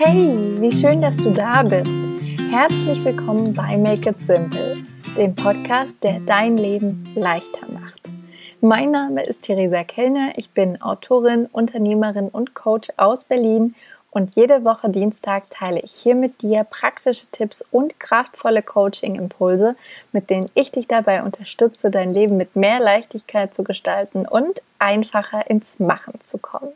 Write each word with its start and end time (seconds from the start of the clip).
Hey, 0.00 0.38
wie 0.60 0.70
schön, 0.70 1.00
dass 1.00 1.16
du 1.16 1.32
da 1.32 1.64
bist. 1.64 1.90
Herzlich 2.52 3.04
willkommen 3.04 3.52
bei 3.52 3.76
Make 3.76 4.10
It 4.10 4.24
Simple, 4.24 4.76
dem 5.16 5.34
Podcast, 5.34 6.04
der 6.04 6.20
dein 6.20 6.56
Leben 6.56 7.02
leichter 7.16 7.66
macht. 7.68 8.08
Mein 8.60 8.92
Name 8.92 9.24
ist 9.24 9.42
Theresa 9.42 9.82
Kellner, 9.82 10.34
ich 10.36 10.50
bin 10.50 10.80
Autorin, 10.80 11.46
Unternehmerin 11.46 12.28
und 12.28 12.54
Coach 12.54 12.90
aus 12.96 13.24
Berlin 13.24 13.74
und 14.18 14.34
jede 14.34 14.64
Woche 14.64 14.90
Dienstag 14.90 15.48
teile 15.48 15.78
ich 15.78 15.92
hier 15.92 16.16
mit 16.16 16.42
dir 16.42 16.64
praktische 16.64 17.28
Tipps 17.30 17.64
und 17.70 18.00
kraftvolle 18.00 18.62
Coaching-Impulse, 18.62 19.76
mit 20.10 20.28
denen 20.28 20.50
ich 20.54 20.72
dich 20.72 20.88
dabei 20.88 21.22
unterstütze, 21.22 21.88
dein 21.88 22.12
Leben 22.12 22.36
mit 22.36 22.56
mehr 22.56 22.80
Leichtigkeit 22.80 23.54
zu 23.54 23.62
gestalten 23.62 24.26
und 24.26 24.60
einfacher 24.80 25.48
ins 25.48 25.78
Machen 25.78 26.20
zu 26.20 26.36
kommen. 26.36 26.72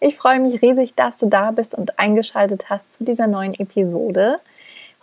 Ich 0.00 0.16
freue 0.16 0.38
mich 0.38 0.60
riesig, 0.60 0.94
dass 0.94 1.16
du 1.16 1.30
da 1.30 1.50
bist 1.50 1.74
und 1.74 1.98
eingeschaltet 1.98 2.68
hast 2.68 2.92
zu 2.92 3.04
dieser 3.04 3.26
neuen 3.26 3.54
Episode. 3.54 4.38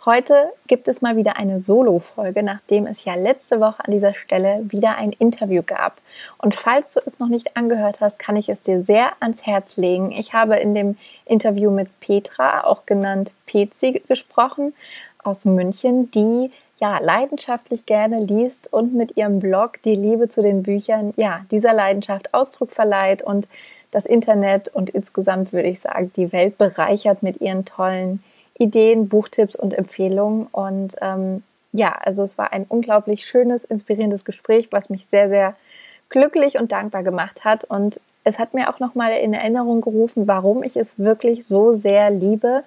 Heute 0.06 0.50
gibt 0.66 0.88
es 0.88 1.02
mal 1.02 1.16
wieder 1.16 1.36
eine 1.36 1.60
Solo-Folge, 1.60 2.42
nachdem 2.42 2.86
es 2.86 3.04
ja 3.04 3.16
letzte 3.16 3.60
Woche 3.60 3.84
an 3.84 3.92
dieser 3.92 4.14
Stelle 4.14 4.62
wieder 4.70 4.96
ein 4.96 5.12
Interview 5.12 5.62
gab. 5.62 6.00
Und 6.38 6.54
falls 6.54 6.94
du 6.94 7.00
es 7.04 7.18
noch 7.18 7.28
nicht 7.28 7.54
angehört 7.54 8.00
hast, 8.00 8.18
kann 8.18 8.34
ich 8.36 8.48
es 8.48 8.62
dir 8.62 8.82
sehr 8.82 9.10
ans 9.20 9.44
Herz 9.44 9.76
legen. 9.76 10.10
Ich 10.10 10.32
habe 10.32 10.56
in 10.56 10.74
dem 10.74 10.96
Interview 11.26 11.70
mit 11.70 11.88
Petra, 12.00 12.64
auch 12.64 12.86
genannt 12.86 13.34
Pezi, 13.44 14.02
gesprochen 14.08 14.72
aus 15.22 15.44
München, 15.44 16.10
die 16.12 16.50
ja 16.78 16.98
leidenschaftlich 16.98 17.84
gerne 17.84 18.20
liest 18.20 18.72
und 18.72 18.94
mit 18.94 19.18
ihrem 19.18 19.38
Blog 19.38 19.82
Die 19.82 19.96
Liebe 19.96 20.30
zu 20.30 20.40
den 20.40 20.62
Büchern 20.62 21.12
ja 21.16 21.44
dieser 21.50 21.74
Leidenschaft 21.74 22.32
Ausdruck 22.32 22.72
verleiht 22.72 23.20
und 23.22 23.48
das 23.90 24.06
Internet 24.06 24.68
und 24.68 24.88
insgesamt 24.88 25.52
würde 25.52 25.68
ich 25.68 25.80
sagen 25.80 26.10
die 26.16 26.32
Welt 26.32 26.56
bereichert 26.56 27.22
mit 27.22 27.42
ihren 27.42 27.66
tollen 27.66 28.22
Ideen, 28.60 29.08
Buchtipps 29.08 29.56
und 29.56 29.72
Empfehlungen. 29.72 30.46
Und 30.52 30.94
ähm, 31.00 31.42
ja, 31.72 31.92
also 31.92 32.22
es 32.22 32.36
war 32.36 32.52
ein 32.52 32.66
unglaublich 32.68 33.24
schönes, 33.26 33.64
inspirierendes 33.64 34.24
Gespräch, 34.24 34.68
was 34.70 34.90
mich 34.90 35.06
sehr, 35.06 35.28
sehr 35.28 35.56
glücklich 36.10 36.58
und 36.58 36.70
dankbar 36.70 37.02
gemacht 37.02 37.44
hat. 37.44 37.64
Und 37.64 38.00
es 38.22 38.38
hat 38.38 38.52
mir 38.52 38.68
auch 38.68 38.78
nochmal 38.78 39.12
in 39.12 39.32
Erinnerung 39.32 39.80
gerufen, 39.80 40.28
warum 40.28 40.62
ich 40.62 40.76
es 40.76 40.98
wirklich 40.98 41.46
so 41.46 41.74
sehr 41.74 42.10
liebe, 42.10 42.62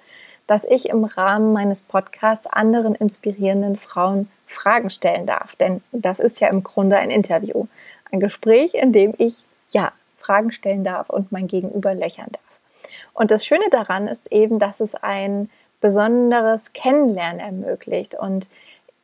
dass 0.48 0.64
ich 0.64 0.88
im 0.88 1.04
Rahmen 1.04 1.52
meines 1.52 1.80
Podcasts 1.80 2.46
anderen 2.46 2.96
inspirierenden 2.96 3.76
Frauen 3.76 4.28
Fragen 4.46 4.90
stellen 4.90 5.26
darf. 5.26 5.54
Denn 5.54 5.80
das 5.92 6.18
ist 6.18 6.40
ja 6.40 6.48
im 6.48 6.64
Grunde 6.64 6.96
ein 6.96 7.10
Interview. 7.10 7.66
Ein 8.10 8.18
Gespräch, 8.20 8.74
in 8.74 8.92
dem 8.92 9.14
ich 9.16 9.36
ja 9.70 9.92
Fragen 10.18 10.50
stellen 10.50 10.82
darf 10.82 11.08
und 11.08 11.30
mein 11.30 11.46
Gegenüber 11.46 11.94
löchern 11.94 12.28
darf. 12.32 12.42
Und 13.12 13.30
das 13.30 13.46
Schöne 13.46 13.68
daran 13.70 14.08
ist 14.08 14.32
eben, 14.32 14.58
dass 14.58 14.80
es 14.80 14.94
ein 14.96 15.48
besonderes 15.84 16.72
Kennenlernen 16.72 17.40
ermöglicht 17.40 18.14
und 18.14 18.48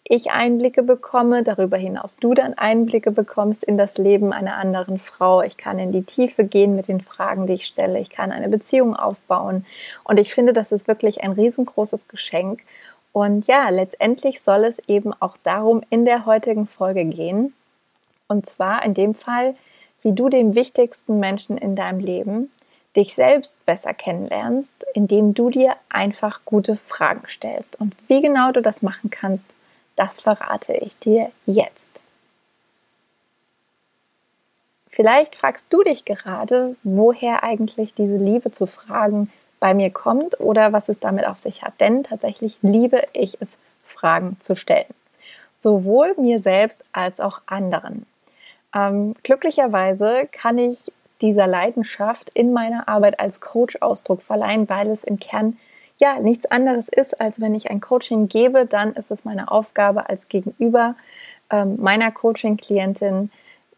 ich 0.03 0.31
Einblicke 0.31 0.83
bekomme, 0.83 1.43
darüber 1.43 1.77
hinaus 1.77 2.17
du 2.17 2.33
dann 2.33 2.55
Einblicke 2.55 3.11
bekommst 3.11 3.63
in 3.63 3.77
das 3.77 3.99
Leben 3.99 4.33
einer 4.33 4.57
anderen 4.57 4.99
Frau. 4.99 5.43
Ich 5.43 5.59
kann 5.59 5.79
in 5.79 5.93
die 5.93 6.05
Tiefe 6.05 6.45
gehen 6.45 6.75
mit 6.75 6.89
den 6.89 7.03
Fragen, 7.03 7.47
die 7.47 7.53
ich 7.53 7.67
stelle. 7.67 8.01
Ich 8.01 8.09
kann 8.09 8.33
eine 8.33 8.49
Beziehung 8.49 8.97
aufbauen. 8.97 9.67
Und 10.05 10.19
ich 10.19 10.33
finde, 10.33 10.55
das 10.55 10.73
ist 10.73 10.89
wirklich 10.89 11.23
ein 11.23 11.33
riesengroßes 11.33 12.09
Geschenk. 12.09 12.63
Und 13.13 13.47
ja, 13.47 13.69
letztendlich 13.69 14.41
soll 14.41 14.65
es 14.65 14.79
eben 14.89 15.13
auch 15.21 15.37
darum 15.43 15.83
in 15.91 16.07
der 16.07 16.25
heutigen 16.25 16.67
Folge 16.67 17.05
gehen. 17.05 17.53
Und 18.27 18.47
zwar 18.47 18.87
in 18.87 18.95
dem 18.95 19.15
Fall, 19.15 19.55
wie 20.01 20.15
du 20.15 20.31
den 20.31 20.55
wichtigsten 20.55 21.21
Menschen 21.21 21.59
in 21.59 21.77
deinem 21.77 22.01
Leben 22.01 22.51
dich 22.97 23.15
selbst 23.15 23.65
besser 23.67 23.95
kennenlernst, 23.95 24.85
indem 24.95 25.35
du 25.35 25.51
dir 25.51 25.77
einfach 25.89 26.41
gute 26.45 26.77
Fragen 26.77 27.23
stellst. 27.29 27.81
Und 27.81 27.95
wie 28.09 28.21
genau 28.21 28.53
du 28.53 28.63
das 28.63 28.83
machen 28.83 29.11
kannst, 29.11 29.45
das 29.97 30.21
verrate 30.21 30.73
ich 30.73 30.99
dir 30.99 31.31
jetzt. 31.47 31.89
Vielleicht 34.89 35.37
fragst 35.37 35.67
du 35.71 35.85
dich 35.85 36.05
gerade, 36.05 36.75
woher 36.83 37.45
eigentlich 37.45 37.95
diese 37.95 38.17
Liebe 38.17 38.51
zu 38.51 38.67
Fragen 38.67 39.31
bei 39.61 39.73
mir 39.73 39.91
kommt 39.91 40.41
oder 40.41 40.73
was 40.73 40.89
es 40.89 40.99
damit 40.99 41.27
auf 41.27 41.39
sich 41.39 41.63
hat. 41.63 41.81
Denn 41.81 42.03
tatsächlich 42.03 42.59
liebe 42.61 43.03
ich 43.13 43.41
es, 43.41 43.57
Fragen 43.85 44.39
zu 44.41 44.57
stellen. 44.57 44.93
Sowohl 45.59 46.15
mir 46.17 46.41
selbst 46.41 46.83
als 46.93 47.21
auch 47.21 47.43
anderen. 47.47 48.07
Ähm, 48.75 49.15
glücklicherweise 49.23 50.29
kann 50.33 50.59
ich 50.59 50.91
dieser 51.21 51.47
Leidenschaft 51.47 52.31
in 52.35 52.53
meiner 52.53 52.89
Arbeit 52.89 53.21
als 53.21 53.41
Coach 53.41 53.77
Ausdruck 53.81 54.23
verleihen, 54.23 54.69
weil 54.69 54.89
es 54.91 55.05
im 55.05 55.19
Kern 55.19 55.59
ja 55.99 56.19
nichts 56.19 56.47
anderes 56.47 56.89
ist, 56.89 57.21
als 57.21 57.41
wenn 57.41 57.55
ich 57.55 57.71
ein 57.71 57.81
Coaching 57.81 58.29
gebe, 58.29 58.67
dann 58.67 58.95
ist 58.95 59.11
es 59.11 59.25
meine 59.25 59.51
Aufgabe 59.51 60.09
als 60.09 60.29
Gegenüber 60.29 60.95
ähm, 61.51 61.77
meiner 61.79 62.11
Coaching-Klientin, 62.11 63.31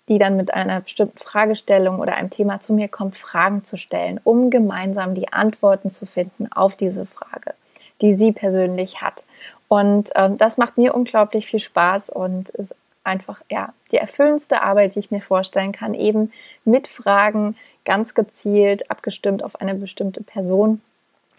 die 0.09 0.19
dann 0.19 0.37
mit 0.37 0.55
einer 0.55 0.81
bestimmten 0.81 1.19
Fragestellung 1.19 1.99
oder 1.99 2.15
einem 2.17 2.31
Thema 2.31 2.61
zu 2.61 2.73
mir 2.73 2.89
kommt, 2.89 3.17
Fragen 3.17 3.65
zu 3.65 3.77
stellen, 3.77 4.21
um 4.25 4.51
gemeinsam 4.51 5.15
die 5.15 5.33
Antworten 5.33 5.91
zu 5.91 6.07
finden 6.07 6.51
auf 6.53 6.75
diese 6.77 7.07
Frage, 7.07 7.55
die 8.01 8.15
sie 8.15 8.33
persönlich 8.33 9.01
hat. 9.01 9.25
Und 9.69 10.11
ähm, 10.15 10.39
das 10.39 10.59
macht 10.59 10.77
mir 10.77 10.95
unglaublich 10.95 11.47
viel 11.47 11.61
Spaß 11.61 12.11
und 12.11 12.51
ist 12.51 12.75
einfach 13.05 13.43
ja 13.51 13.73
die 13.91 13.97
erfüllendste 13.97 14.63
Arbeit, 14.63 14.95
die 14.95 15.01
ich 15.01 15.11
mir 15.11 15.23
vorstellen 15.23 15.73
kann, 15.73 15.95
eben 15.95 16.33
mit 16.65 16.89
Fragen 16.89 17.57
ganz 17.85 18.15
gezielt 18.15 18.91
abgestimmt 18.91 19.43
auf 19.43 19.61
eine 19.61 19.75
bestimmte 19.75 20.23
Person. 20.23 20.81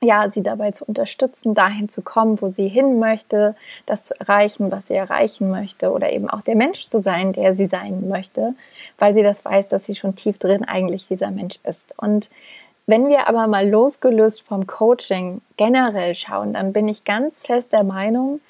Ja, 0.01 0.29
sie 0.29 0.43
dabei 0.43 0.71
zu 0.71 0.83
unterstützen, 0.83 1.55
dahin 1.55 1.87
zu 1.87 2.01
kommen, 2.01 2.41
wo 2.41 2.49
sie 2.49 2.67
hin 2.67 2.99
möchte, 2.99 3.55
das 3.85 4.03
zu 4.03 4.19
erreichen, 4.19 4.69
was 4.69 4.87
sie 4.87 4.95
erreichen 4.95 5.49
möchte 5.49 5.91
oder 5.91 6.11
eben 6.11 6.29
auch 6.29 6.41
der 6.41 6.57
Mensch 6.57 6.83
zu 6.83 7.01
sein, 7.01 7.31
der 7.31 7.55
sie 7.55 7.67
sein 7.67 8.09
möchte, 8.09 8.53
weil 8.97 9.13
sie 9.13 9.23
das 9.23 9.45
weiß, 9.45 9.69
dass 9.69 9.85
sie 9.85 9.95
schon 9.95 10.15
tief 10.15 10.37
drin 10.39 10.65
eigentlich 10.65 11.07
dieser 11.07 11.31
Mensch 11.31 11.57
ist. 11.63 11.97
Und 11.97 12.29
wenn 12.85 13.07
wir 13.07 13.29
aber 13.29 13.47
mal 13.47 13.69
losgelöst 13.69 14.41
vom 14.41 14.67
Coaching 14.67 15.41
generell 15.55 16.15
schauen, 16.15 16.51
dann 16.51 16.73
bin 16.73 16.89
ich 16.89 17.05
ganz 17.05 17.41
fest 17.41 17.71
der 17.71 17.85
Meinung, 17.85 18.41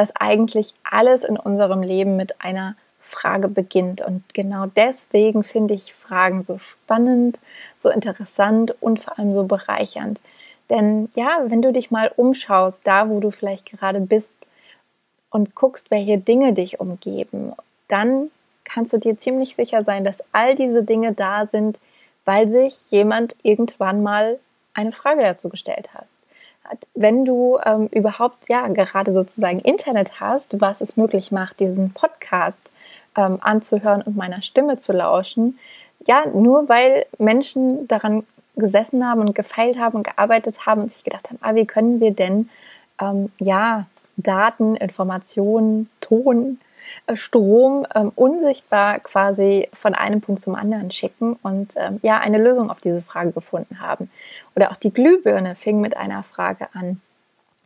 dass 0.00 0.16
eigentlich 0.16 0.72
alles 0.82 1.24
in 1.24 1.36
unserem 1.36 1.82
Leben 1.82 2.16
mit 2.16 2.40
einer 2.40 2.74
Frage 3.02 3.48
beginnt. 3.48 4.00
Und 4.00 4.32
genau 4.32 4.64
deswegen 4.64 5.42
finde 5.44 5.74
ich 5.74 5.92
Fragen 5.92 6.42
so 6.42 6.56
spannend, 6.56 7.38
so 7.76 7.90
interessant 7.90 8.74
und 8.80 9.00
vor 9.00 9.18
allem 9.18 9.34
so 9.34 9.44
bereichernd. 9.44 10.22
Denn 10.70 11.10
ja, 11.14 11.40
wenn 11.48 11.60
du 11.60 11.70
dich 11.70 11.90
mal 11.90 12.10
umschaust, 12.16 12.86
da 12.86 13.10
wo 13.10 13.20
du 13.20 13.30
vielleicht 13.30 13.66
gerade 13.66 14.00
bist 14.00 14.34
und 15.28 15.54
guckst, 15.54 15.90
welche 15.90 16.16
Dinge 16.16 16.54
dich 16.54 16.80
umgeben, 16.80 17.52
dann 17.86 18.30
kannst 18.64 18.94
du 18.94 18.96
dir 18.96 19.18
ziemlich 19.18 19.54
sicher 19.54 19.84
sein, 19.84 20.02
dass 20.02 20.24
all 20.32 20.54
diese 20.54 20.82
Dinge 20.82 21.12
da 21.12 21.44
sind, 21.44 21.78
weil 22.24 22.48
sich 22.48 22.90
jemand 22.90 23.36
irgendwann 23.42 24.02
mal 24.02 24.38
eine 24.72 24.92
Frage 24.92 25.20
dazu 25.22 25.50
gestellt 25.50 25.90
hast 25.92 26.14
wenn 26.94 27.24
du 27.24 27.58
ähm, 27.64 27.88
überhaupt 27.88 28.48
ja 28.48 28.66
gerade 28.68 29.12
sozusagen 29.12 29.60
Internet 29.60 30.20
hast, 30.20 30.60
was 30.60 30.80
es 30.80 30.96
möglich 30.96 31.32
macht, 31.32 31.60
diesen 31.60 31.92
Podcast 31.92 32.70
ähm, 33.16 33.38
anzuhören 33.40 34.02
und 34.02 34.16
meiner 34.16 34.42
Stimme 34.42 34.78
zu 34.78 34.92
lauschen, 34.92 35.58
ja, 36.06 36.24
nur 36.32 36.68
weil 36.68 37.06
Menschen 37.18 37.86
daran 37.88 38.24
gesessen 38.56 39.06
haben 39.06 39.20
und 39.20 39.34
gefeilt 39.34 39.78
haben 39.78 39.96
und 39.96 40.04
gearbeitet 40.04 40.66
haben 40.66 40.82
und 40.82 40.92
sich 40.92 41.04
gedacht 41.04 41.30
haben, 41.30 41.38
ah, 41.40 41.54
wie 41.54 41.66
können 41.66 42.00
wir 42.00 42.12
denn 42.12 42.48
ähm, 43.00 43.30
ja 43.38 43.86
Daten, 44.16 44.76
Informationen, 44.76 45.88
Ton 46.00 46.58
Strom 47.14 47.86
ähm, 47.94 48.12
unsichtbar 48.14 49.00
quasi 49.00 49.68
von 49.72 49.94
einem 49.94 50.20
Punkt 50.20 50.42
zum 50.42 50.54
anderen 50.54 50.90
schicken 50.90 51.36
und 51.42 51.74
ähm, 51.76 52.00
ja 52.02 52.18
eine 52.18 52.38
Lösung 52.38 52.70
auf 52.70 52.80
diese 52.80 53.02
Frage 53.02 53.32
gefunden 53.32 53.80
haben. 53.80 54.10
Oder 54.56 54.70
auch 54.70 54.76
die 54.76 54.92
Glühbirne 54.92 55.54
fing 55.54 55.80
mit 55.80 55.96
einer 55.96 56.22
Frage 56.22 56.68
an. 56.74 57.00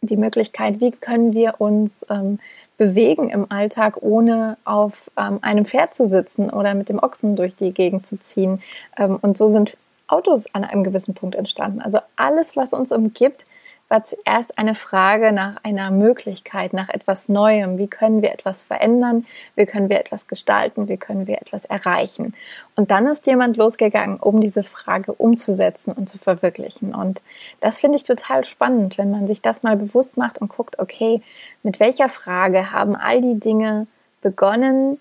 Die 0.03 0.17
Möglichkeit, 0.17 0.81
wie 0.81 0.91
können 0.91 1.33
wir 1.33 1.61
uns 1.61 2.05
ähm, 2.11 2.39
bewegen 2.77 3.31
im 3.31 3.51
Alltag, 3.51 3.99
ohne 4.03 4.59
auf 4.65 5.11
ähm, 5.17 5.39
einem 5.43 5.65
Pferd 5.65 5.95
zu 5.95 6.07
sitzen 6.07 6.51
oder 6.51 6.75
mit 6.75 6.89
dem 6.89 6.99
Ochsen 6.99 7.37
durch 7.37 7.57
die 7.57 7.73
Gegend 7.73 8.07
zu 8.07 8.21
ziehen. 8.21 8.61
Ähm, 8.99 9.19
und 9.23 9.39
so 9.39 9.51
sind 9.51 9.77
Autos 10.07 10.53
an 10.55 10.65
einem 10.65 10.85
gewissen 10.85 11.15
Punkt 11.15 11.35
entstanden. 11.35 11.81
Also 11.81 11.99
alles, 12.17 12.57
was 12.57 12.73
uns 12.73 12.93
umgibt, 12.93 13.47
war 13.89 14.03
zuerst 14.05 14.59
eine 14.59 14.75
Frage 14.75 15.33
nach 15.33 15.63
einer 15.63 15.91
Möglichkeit, 15.91 16.73
nach 16.73 16.89
etwas 16.89 17.29
Neuem. 17.29 17.79
Wie 17.79 17.87
können 17.87 18.23
wir 18.23 18.33
etwas 18.33 18.63
verändern? 18.63 19.27
Wie 19.57 19.67
können 19.67 19.89
wir 19.89 20.01
etwas 20.01 20.27
gestalten? 20.27 20.89
Wie 20.89 20.97
können 20.97 21.27
wir 21.27 21.41
etwas 21.41 21.65
erreichen? 21.65 22.35
Und 22.77 22.91
dann 22.91 23.07
ist 23.07 23.27
jemand 23.27 23.57
losgegangen, 23.57 24.19
um 24.19 24.41
diese 24.41 24.65
Frage 24.65 25.13
umzusetzen 25.13 25.93
und 25.93 26.09
zu 26.09 26.19
verwirklichen. 26.19 26.95
Und 26.95 27.23
das 27.61 27.79
finde 27.79 27.97
ich 27.97 28.05
total 28.05 28.45
spannend, 28.45 28.97
wenn 28.99 29.11
man 29.11 29.27
sich 29.27 29.43
das 29.43 29.63
mal 29.63 29.77
bewusst 29.77 30.17
macht 30.17 30.41
und 30.41 30.49
guckt, 30.49 30.79
okay, 30.79 31.21
mit 31.63 31.79
welcher 31.79 32.09
Frage 32.09 32.73
haben 32.73 32.97
all 32.97 33.21
die 33.21 33.39
Dinge 33.39 33.87
begonnen, 34.23 34.99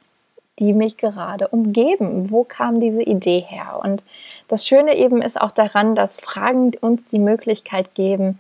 die 0.59 0.73
mich 0.73 0.97
gerade 0.97 1.47
umgeben? 1.47 2.29
Wo 2.29 2.43
kam 2.43 2.79
diese 2.79 3.01
Idee 3.01 3.39
her? 3.39 3.79
Und 3.81 4.03
das 4.47 4.67
Schöne 4.67 4.95
eben 4.95 5.21
ist 5.21 5.39
auch 5.39 5.51
daran, 5.51 5.95
dass 5.95 6.19
Fragen 6.19 6.71
uns 6.79 7.01
die 7.11 7.19
Möglichkeit 7.19 7.95
geben, 7.95 8.39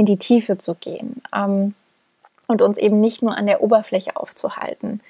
in 0.00 0.06
die 0.06 0.16
Tiefe 0.16 0.56
zu 0.56 0.74
gehen 0.74 1.20
ähm, 1.36 1.74
und 2.46 2.62
uns 2.62 2.78
eben 2.78 3.02
nicht 3.02 3.20
nur 3.20 3.36
an 3.36 3.44
der 3.44 3.62
Oberfläche 3.62 4.16
aufzuhalten. 4.16 5.02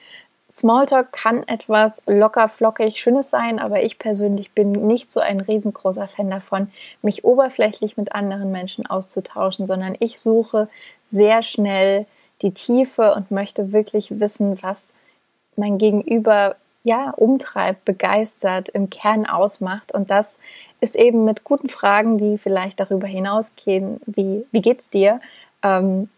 Smalltalk 0.51 1.13
kann 1.13 1.47
etwas 1.47 2.03
locker, 2.07 2.49
flockig, 2.49 2.97
Schönes 2.97 3.31
sein, 3.31 3.61
aber 3.61 3.85
ich 3.85 4.01
persönlich 4.01 4.51
bin 4.51 4.73
nicht 4.73 5.13
so 5.13 5.21
ein 5.21 5.39
riesengroßer 5.39 6.09
Fan 6.09 6.29
davon, 6.29 6.73
mich 7.03 7.23
oberflächlich 7.23 7.97
mit 7.97 8.17
anderen 8.17 8.51
Menschen 8.51 8.85
auszutauschen, 8.85 9.69
sondern 9.69 9.95
ich 10.01 10.19
suche 10.19 10.69
sehr 11.09 11.45
schnell 11.45 12.07
die 12.43 12.51
Tiefe 12.51 13.15
und 13.15 13.31
möchte 13.31 13.71
wirklich 13.71 14.19
wissen, 14.19 14.61
was 14.61 14.89
mein 15.55 15.79
Gegenüber 15.79 16.57
ja 16.83 17.11
umtreibt, 17.11 17.85
begeistert, 17.85 18.71
im 18.71 18.91
Kern 18.91 19.25
ausmacht. 19.25 19.95
Und 19.95 20.11
das 20.11 20.37
ist 20.81 20.97
eben 20.97 21.25
mit 21.25 21.45
guten 21.45 21.69
Fragen, 21.69 22.19
die 22.19 22.39
vielleicht 22.39 22.81
darüber 22.81 23.07
hinausgehen, 23.07 24.01
wie, 24.07 24.47
wie 24.51 24.63
geht's 24.63 24.89
dir? 24.91 25.21
Ähm, 25.63 26.09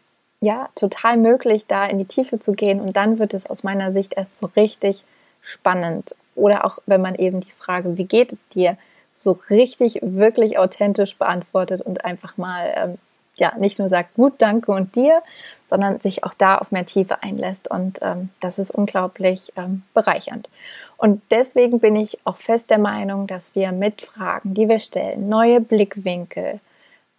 ja, 0.41 0.69
total 0.75 1.17
möglich, 1.17 1.67
da 1.67 1.87
in 1.87 1.99
die 1.99 2.05
Tiefe 2.05 2.41
zu 2.41 2.53
gehen. 2.53 2.81
Und 2.81 2.97
dann 2.97 3.19
wird 3.19 3.35
es 3.35 3.49
aus 3.49 3.62
meiner 3.62 3.93
Sicht 3.93 4.14
erst 4.14 4.38
so 4.38 4.47
richtig 4.56 5.05
spannend. 5.41 6.14
Oder 6.35 6.64
auch, 6.64 6.79
wenn 6.87 7.00
man 7.00 7.14
eben 7.14 7.41
die 7.41 7.53
Frage, 7.53 7.97
wie 7.97 8.05
geht 8.05 8.32
es 8.32 8.49
dir, 8.49 8.76
so 9.12 9.38
richtig, 9.50 10.00
wirklich 10.03 10.59
authentisch 10.59 11.17
beantwortet 11.17 11.81
und 11.81 12.05
einfach 12.05 12.37
mal, 12.37 12.73
ähm, 12.75 12.99
ja, 13.37 13.55
nicht 13.58 13.79
nur 13.79 13.88
sagt, 13.88 14.14
gut, 14.14 14.34
danke 14.38 14.73
und 14.73 14.94
dir, 14.94 15.23
sondern 15.64 16.00
sich 16.00 16.25
auch 16.25 16.34
da 16.34 16.58
auf 16.58 16.70
mehr 16.70 16.84
Tiefe 16.84 17.23
einlässt. 17.23 17.70
Und 17.70 17.99
ähm, 18.02 18.29
das 18.40 18.58
ist 18.58 18.70
unglaublich 18.70 19.52
ähm, 19.56 19.82
bereichernd. 19.94 20.49
Und 20.96 21.23
deswegen 21.31 21.81
bin 21.81 21.96
ich 21.96 22.19
auch 22.25 22.37
fest 22.37 22.70
der 22.70 22.79
Meinung, 22.79 23.26
dass 23.26 23.55
wir 23.55 23.73
mit 23.73 24.02
Fragen, 24.02 24.55
die 24.55 24.69
wir 24.69 24.79
stellen, 24.79 25.29
neue 25.29 25.61
Blickwinkel, 25.61 26.61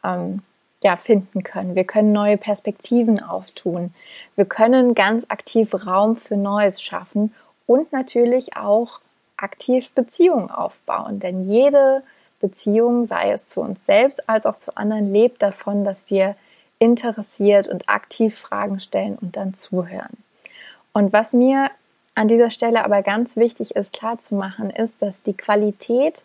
ähm, 0.04 0.42
ja, 0.84 0.98
finden 0.98 1.44
können. 1.44 1.76
Wir 1.76 1.86
können 1.86 2.12
neue 2.12 2.38
Perspektiven 2.38 3.22
auftun. 3.24 3.94
Wir 4.36 4.46
können 4.46 4.96
ganz 4.96 5.26
aktiv 5.30 5.74
Raum 5.74 6.18
für 6.18 6.36
Neues 6.36 6.82
schaffen 6.82 7.34
und 7.66 7.92
natürlich 7.94 8.58
auch 8.58 9.00
aktiv 9.38 9.92
Beziehungen 9.92 10.52
aufbauen. 10.52 11.20
Denn 11.20 11.50
jede 11.50 12.04
Beziehung, 12.44 13.06
sei 13.06 13.32
es 13.32 13.48
zu 13.48 13.62
uns 13.62 13.86
selbst 13.86 14.28
als 14.28 14.46
auch 14.46 14.58
zu 14.58 14.76
anderen, 14.76 15.08
lebt 15.08 15.42
davon, 15.42 15.86
dass 15.86 16.10
wir 16.10 16.36
interessiert 16.78 17.70
und 17.70 17.88
aktiv 17.88 18.38
Fragen 18.38 18.82
stellen 18.82 19.18
und 19.20 19.38
dann 19.38 19.54
zuhören. 19.54 20.18
Und 20.92 21.14
was 21.14 21.32
mir 21.32 21.72
an 22.16 22.28
dieser 22.28 22.50
Stelle 22.50 22.84
aber 22.84 23.02
ganz 23.02 23.38
wichtig 23.38 23.78
ist, 23.78 23.94
klarzumachen, 23.94 24.70
ist, 24.70 25.02
dass 25.02 25.24
die 25.24 25.38
Qualität 25.38 26.24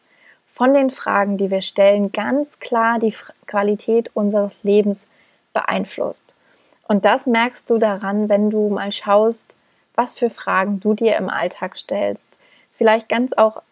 von 0.52 0.74
den 0.74 0.90
Fragen, 0.90 1.36
die 1.36 1.52
wir 1.52 1.62
stellen, 1.62 2.10
ganz 2.10 2.58
klar 2.58 2.98
die 2.98 3.14
Qualität 3.46 4.10
unseres 4.14 4.64
Lebens 4.64 5.06
beeinflusst. 5.52 6.34
Und 6.88 7.04
das 7.04 7.26
merkst 7.26 7.70
du 7.70 7.78
daran, 7.78 8.28
wenn 8.28 8.50
du 8.50 8.68
mal 8.70 8.90
schaust, 8.90 9.54
was 9.94 10.14
für 10.14 10.30
Fragen 10.30 10.80
du 10.80 10.94
dir 10.94 11.16
im 11.16 11.28
Alltag 11.28 11.78
stellst. 11.78 12.40
Vielleicht 12.76 13.08
ganz 13.08 13.32
auch 13.32 13.62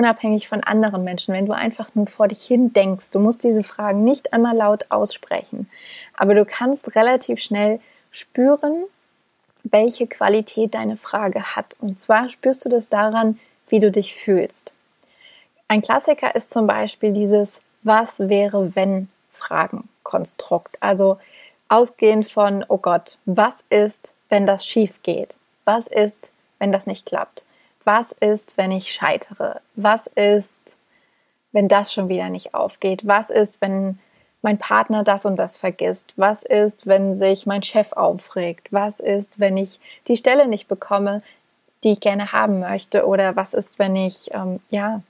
unabhängig 0.00 0.48
von 0.48 0.64
anderen 0.64 1.04
Menschen, 1.04 1.34
wenn 1.34 1.44
du 1.44 1.52
einfach 1.52 1.94
nur 1.94 2.06
vor 2.06 2.26
dich 2.26 2.42
hin 2.42 2.72
denkst. 2.72 3.10
Du 3.10 3.18
musst 3.18 3.44
diese 3.44 3.62
Fragen 3.62 4.02
nicht 4.02 4.32
einmal 4.32 4.56
laut 4.56 4.86
aussprechen, 4.88 5.68
aber 6.16 6.34
du 6.34 6.46
kannst 6.46 6.96
relativ 6.96 7.38
schnell 7.38 7.80
spüren, 8.10 8.84
welche 9.62 10.06
Qualität 10.06 10.74
deine 10.74 10.96
Frage 10.96 11.54
hat. 11.54 11.76
Und 11.80 12.00
zwar 12.00 12.30
spürst 12.30 12.64
du 12.64 12.70
das 12.70 12.88
daran, 12.88 13.38
wie 13.68 13.78
du 13.78 13.90
dich 13.90 14.14
fühlst. 14.14 14.72
Ein 15.68 15.82
Klassiker 15.82 16.34
ist 16.34 16.50
zum 16.50 16.66
Beispiel 16.66 17.12
dieses 17.12 17.60
Was 17.82 18.20
wäre 18.20 18.74
wenn 18.74 19.10
Fragenkonstrukt. 19.34 20.78
Also 20.80 21.18
ausgehend 21.68 22.26
von, 22.26 22.64
oh 22.68 22.78
Gott, 22.78 23.18
was 23.26 23.64
ist, 23.68 24.14
wenn 24.30 24.46
das 24.46 24.64
schief 24.64 25.02
geht? 25.02 25.36
Was 25.66 25.88
ist, 25.88 26.32
wenn 26.58 26.72
das 26.72 26.86
nicht 26.86 27.04
klappt? 27.04 27.44
Was 27.92 28.12
ist, 28.12 28.56
wenn 28.56 28.70
ich 28.70 28.92
scheitere? 28.92 29.62
Was 29.74 30.06
ist, 30.06 30.76
wenn 31.50 31.66
das 31.66 31.92
schon 31.92 32.08
wieder 32.08 32.28
nicht 32.28 32.54
aufgeht? 32.54 33.04
Was 33.04 33.30
ist, 33.30 33.60
wenn 33.60 33.98
mein 34.42 34.58
Partner 34.58 35.02
das 35.02 35.26
und 35.26 35.36
das 35.36 35.56
vergisst? 35.56 36.12
Was 36.14 36.44
ist, 36.44 36.86
wenn 36.86 37.18
sich 37.18 37.46
mein 37.46 37.64
Chef 37.64 37.92
aufregt? 37.92 38.68
Was 38.70 39.00
ist, 39.00 39.40
wenn 39.40 39.56
ich 39.56 39.80
die 40.06 40.16
Stelle 40.16 40.46
nicht 40.46 40.68
bekomme, 40.68 41.18
die 41.82 41.94
ich 41.94 42.00
gerne 42.00 42.30
haben 42.30 42.60
möchte? 42.60 43.08
Oder 43.08 43.34
was 43.34 43.54
ist, 43.54 43.80
wenn 43.80 43.96
ich 43.96 44.32
ähm, 44.34 44.60
ja 44.70 45.02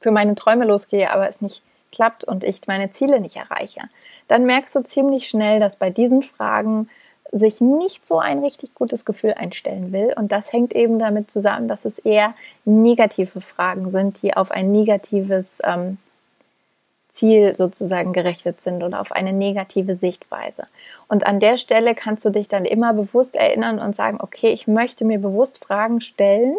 für 0.00 0.10
meine 0.10 0.34
Träume 0.34 0.66
losgehe, 0.66 1.10
aber 1.10 1.30
es 1.30 1.40
nicht 1.40 1.62
klappt 1.90 2.22
und 2.22 2.44
ich 2.44 2.60
meine 2.66 2.90
Ziele 2.90 3.18
nicht 3.18 3.36
erreiche, 3.36 3.80
dann 4.28 4.44
merkst 4.44 4.76
du 4.76 4.84
ziemlich 4.84 5.26
schnell, 5.26 5.58
dass 5.58 5.76
bei 5.76 5.88
diesen 5.88 6.22
Fragen 6.22 6.90
sich 7.32 7.60
nicht 7.60 8.06
so 8.06 8.18
ein 8.18 8.38
richtig 8.38 8.74
gutes 8.74 9.04
Gefühl 9.04 9.34
einstellen 9.34 9.92
will. 9.92 10.12
Und 10.16 10.32
das 10.32 10.52
hängt 10.52 10.74
eben 10.74 10.98
damit 10.98 11.30
zusammen, 11.30 11.68
dass 11.68 11.84
es 11.84 11.98
eher 11.98 12.34
negative 12.64 13.40
Fragen 13.40 13.90
sind, 13.90 14.22
die 14.22 14.36
auf 14.36 14.50
ein 14.50 14.72
negatives 14.72 15.58
ähm, 15.64 15.98
Ziel 17.08 17.56
sozusagen 17.56 18.12
gerichtet 18.12 18.60
sind 18.60 18.82
oder 18.82 19.00
auf 19.00 19.12
eine 19.12 19.32
negative 19.32 19.94
Sichtweise. 19.94 20.66
Und 21.08 21.26
an 21.26 21.40
der 21.40 21.56
Stelle 21.56 21.94
kannst 21.94 22.24
du 22.24 22.30
dich 22.30 22.48
dann 22.48 22.64
immer 22.64 22.92
bewusst 22.92 23.36
erinnern 23.36 23.78
und 23.78 23.96
sagen, 23.96 24.18
okay, 24.20 24.48
ich 24.48 24.66
möchte 24.66 25.04
mir 25.04 25.18
bewusst 25.18 25.64
Fragen 25.64 26.00
stellen, 26.00 26.56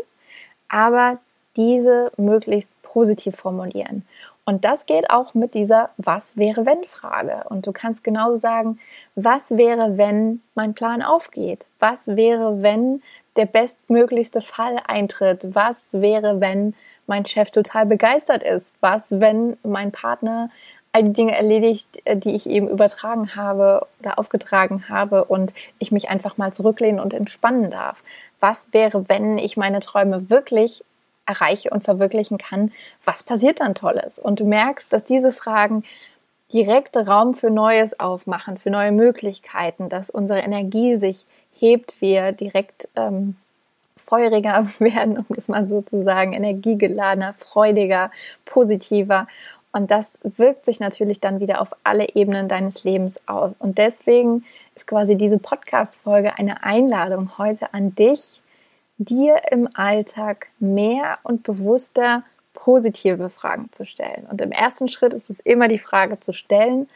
aber 0.68 1.20
diese 1.56 2.12
möglichst 2.18 2.70
positiv 2.82 3.36
formulieren. 3.36 4.06
Und 4.48 4.64
das 4.64 4.86
geht 4.86 5.10
auch 5.10 5.34
mit 5.34 5.56
dieser 5.56 5.90
Was 5.98 6.38
wäre 6.38 6.66
wenn 6.66 6.86
Frage. 6.86 7.44
Und 7.50 7.68
du 7.68 7.74
kannst 7.74 8.02
genauso 8.06 8.38
sagen, 8.38 8.80
was 9.14 9.58
wäre, 9.58 9.98
wenn 9.98 10.42
mein 10.56 10.74
Plan 10.74 11.02
aufgeht? 11.02 11.68
Was 11.80 12.08
wäre, 12.16 12.62
wenn 12.62 13.04
der 13.36 13.46
bestmöglichste 13.46 14.42
Fall 14.42 14.78
eintritt? 14.88 15.54
Was 15.54 15.90
wäre, 15.92 16.40
wenn 16.40 16.76
mein 17.08 17.26
Chef 17.26 17.52
total 17.52 17.86
begeistert 17.86 18.42
ist? 18.42 18.74
Was, 18.80 19.20
wenn 19.20 19.58
mein 19.64 19.92
Partner 19.92 20.50
all 20.94 21.04
die 21.04 21.14
Dinge 21.14 21.36
erledigt, 21.36 21.90
äh, 22.06 22.16
die 22.16 22.34
ich 22.34 22.48
eben 22.50 22.70
übertragen 22.70 23.36
habe 23.36 23.86
oder 24.00 24.18
aufgetragen 24.18 24.88
habe 24.88 25.26
und 25.26 25.54
ich 25.78 25.92
mich 25.92 26.10
einfach 26.10 26.38
mal 26.38 26.54
zurücklehnen 26.54 27.02
und 27.02 27.14
entspannen 27.14 27.70
darf? 27.70 28.02
Was 28.40 28.72
wäre, 28.72 29.10
wenn 29.10 29.40
ich 29.40 29.58
meine 29.58 29.82
Träume 29.82 30.30
wirklich 30.30 30.86
erreiche 31.28 31.70
und 31.70 31.84
verwirklichen 31.84 32.38
kann, 32.38 32.72
was 33.06 33.24
passiert 33.24 33.60
dann 33.60 33.76
Tolles? 33.76 34.18
Und 34.20 34.40
du 34.40 34.46
merkst, 34.46 34.92
dass 34.92 35.04
diese 35.04 35.32
Fragen 35.32 35.84
direkt 36.54 36.96
Raum 36.96 37.36
für 37.36 37.52
Neues 37.52 38.00
aufmachen, 38.00 38.58
für 38.58 38.70
neue 38.70 38.92
Möglichkeiten, 38.92 39.90
dass 39.90 40.10
unsere 40.10 40.40
Energie 40.40 40.96
sich 40.96 41.26
hebt, 41.60 42.00
wir 42.00 42.32
direkt 42.32 42.88
ähm, 42.96 43.36
feuriger 44.06 44.66
werden, 44.80 45.18
um 45.18 45.26
das 45.30 45.48
mal 45.48 45.68
so 45.68 45.82
zu 45.82 46.04
sagen, 46.04 46.34
energiegeladener, 46.34 47.36
freudiger, 47.38 48.12
positiver. 48.46 49.28
Und 49.74 49.92
das 49.92 50.18
wirkt 50.24 50.66
sich 50.66 50.80
natürlich 50.80 51.20
dann 51.20 51.40
wieder 51.40 51.62
auf 51.62 51.70
alle 51.84 52.16
Ebenen 52.16 52.48
deines 52.48 52.84
Lebens 52.84 53.20
aus. 53.28 53.52
Und 53.60 53.78
deswegen 53.78 54.46
ist 54.76 54.88
quasi 54.88 55.16
diese 55.16 55.38
Podcast-Folge 55.38 56.38
eine 56.38 56.64
Einladung 56.64 57.38
heute 57.38 57.74
an 57.74 57.94
dich, 57.94 58.40
dir 58.98 59.42
im 59.52 59.70
Alltag 59.74 60.48
mehr 60.60 61.20
und 61.24 61.44
bewusster 61.44 62.24
positive 62.54 63.30
Fragen 63.30 63.72
zu 63.72 63.86
stellen. 63.86 64.28
Und 64.30 64.42
im 64.42 64.52
ersten 64.52 64.88
Schritt 64.88 65.14
ist 65.14 65.30
es 65.30 65.40
immer 65.40 65.68
die 65.68 65.80
Frage 65.80 66.20
zu 66.20 66.34
stellen 66.34 66.90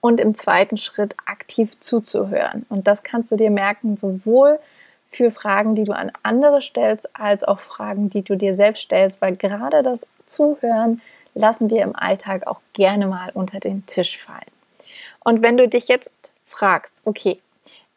und 0.00 0.20
im 0.20 0.34
zweiten 0.34 0.78
Schritt 0.78 1.16
aktiv 1.26 1.78
zuzuhören. 1.80 2.64
Und 2.68 2.86
das 2.86 3.02
kannst 3.02 3.32
du 3.32 3.36
dir 3.36 3.50
merken, 3.50 3.96
sowohl 3.96 4.58
für 5.10 5.30
Fragen, 5.30 5.74
die 5.74 5.84
du 5.84 5.92
an 5.92 6.12
andere 6.22 6.62
stellst, 6.62 7.08
als 7.18 7.42
auch 7.42 7.60
Fragen, 7.60 8.10
die 8.10 8.22
du 8.22 8.36
dir 8.36 8.54
selbst 8.54 8.82
stellst, 8.82 9.20
weil 9.20 9.36
gerade 9.36 9.82
das 9.82 10.06
Zuhören 10.26 11.02
lassen 11.34 11.70
wir 11.70 11.82
im 11.82 11.96
Alltag 11.96 12.46
auch 12.46 12.60
gerne 12.72 13.06
mal 13.06 13.30
unter 13.34 13.58
den 13.60 13.84
Tisch 13.86 14.18
fallen. 14.18 14.38
Und 15.24 15.42
wenn 15.42 15.56
du 15.56 15.68
dich 15.68 15.88
jetzt 15.88 16.14
fragst, 16.46 17.02
okay, 17.04 17.40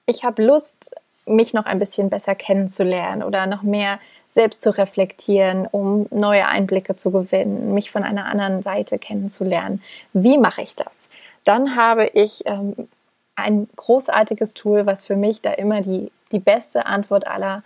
ich 0.06 0.24
habe 0.24 0.44
Lust, 0.44 0.96
mich 1.26 1.54
noch 1.54 1.66
ein 1.66 1.80
bisschen 1.80 2.10
besser 2.10 2.36
kennenzulernen 2.36 3.24
oder 3.24 3.48
noch 3.48 3.64
mehr 3.64 4.00
selbst 4.30 4.62
zu 4.62 4.76
reflektieren, 4.76 5.68
um 5.68 6.08
neue 6.10 6.48
Einblicke 6.48 6.96
zu 6.96 7.12
gewinnen, 7.12 7.74
mich 7.74 7.92
von 7.92 8.04
einer 8.04 8.26
anderen 8.26 8.64
Seite 8.64 8.98
kennenzulernen. 8.98 9.82
Wie 10.14 10.38
mache 10.38 10.64
ich 10.64 10.76
das? 10.76 11.08
Dann 11.44 11.76
habe 11.76 12.08
ich 12.08 12.44
ähm, 12.46 12.74
ein 13.36 13.68
großartiges 13.76 14.54
Tool, 14.54 14.86
was 14.86 15.06
für 15.06 15.16
mich 15.16 15.42
da 15.42 15.52
immer 15.52 15.82
die, 15.82 16.12
die 16.32 16.40
beste 16.40 16.88
Antwort 16.88 17.28
aller, 17.28 17.64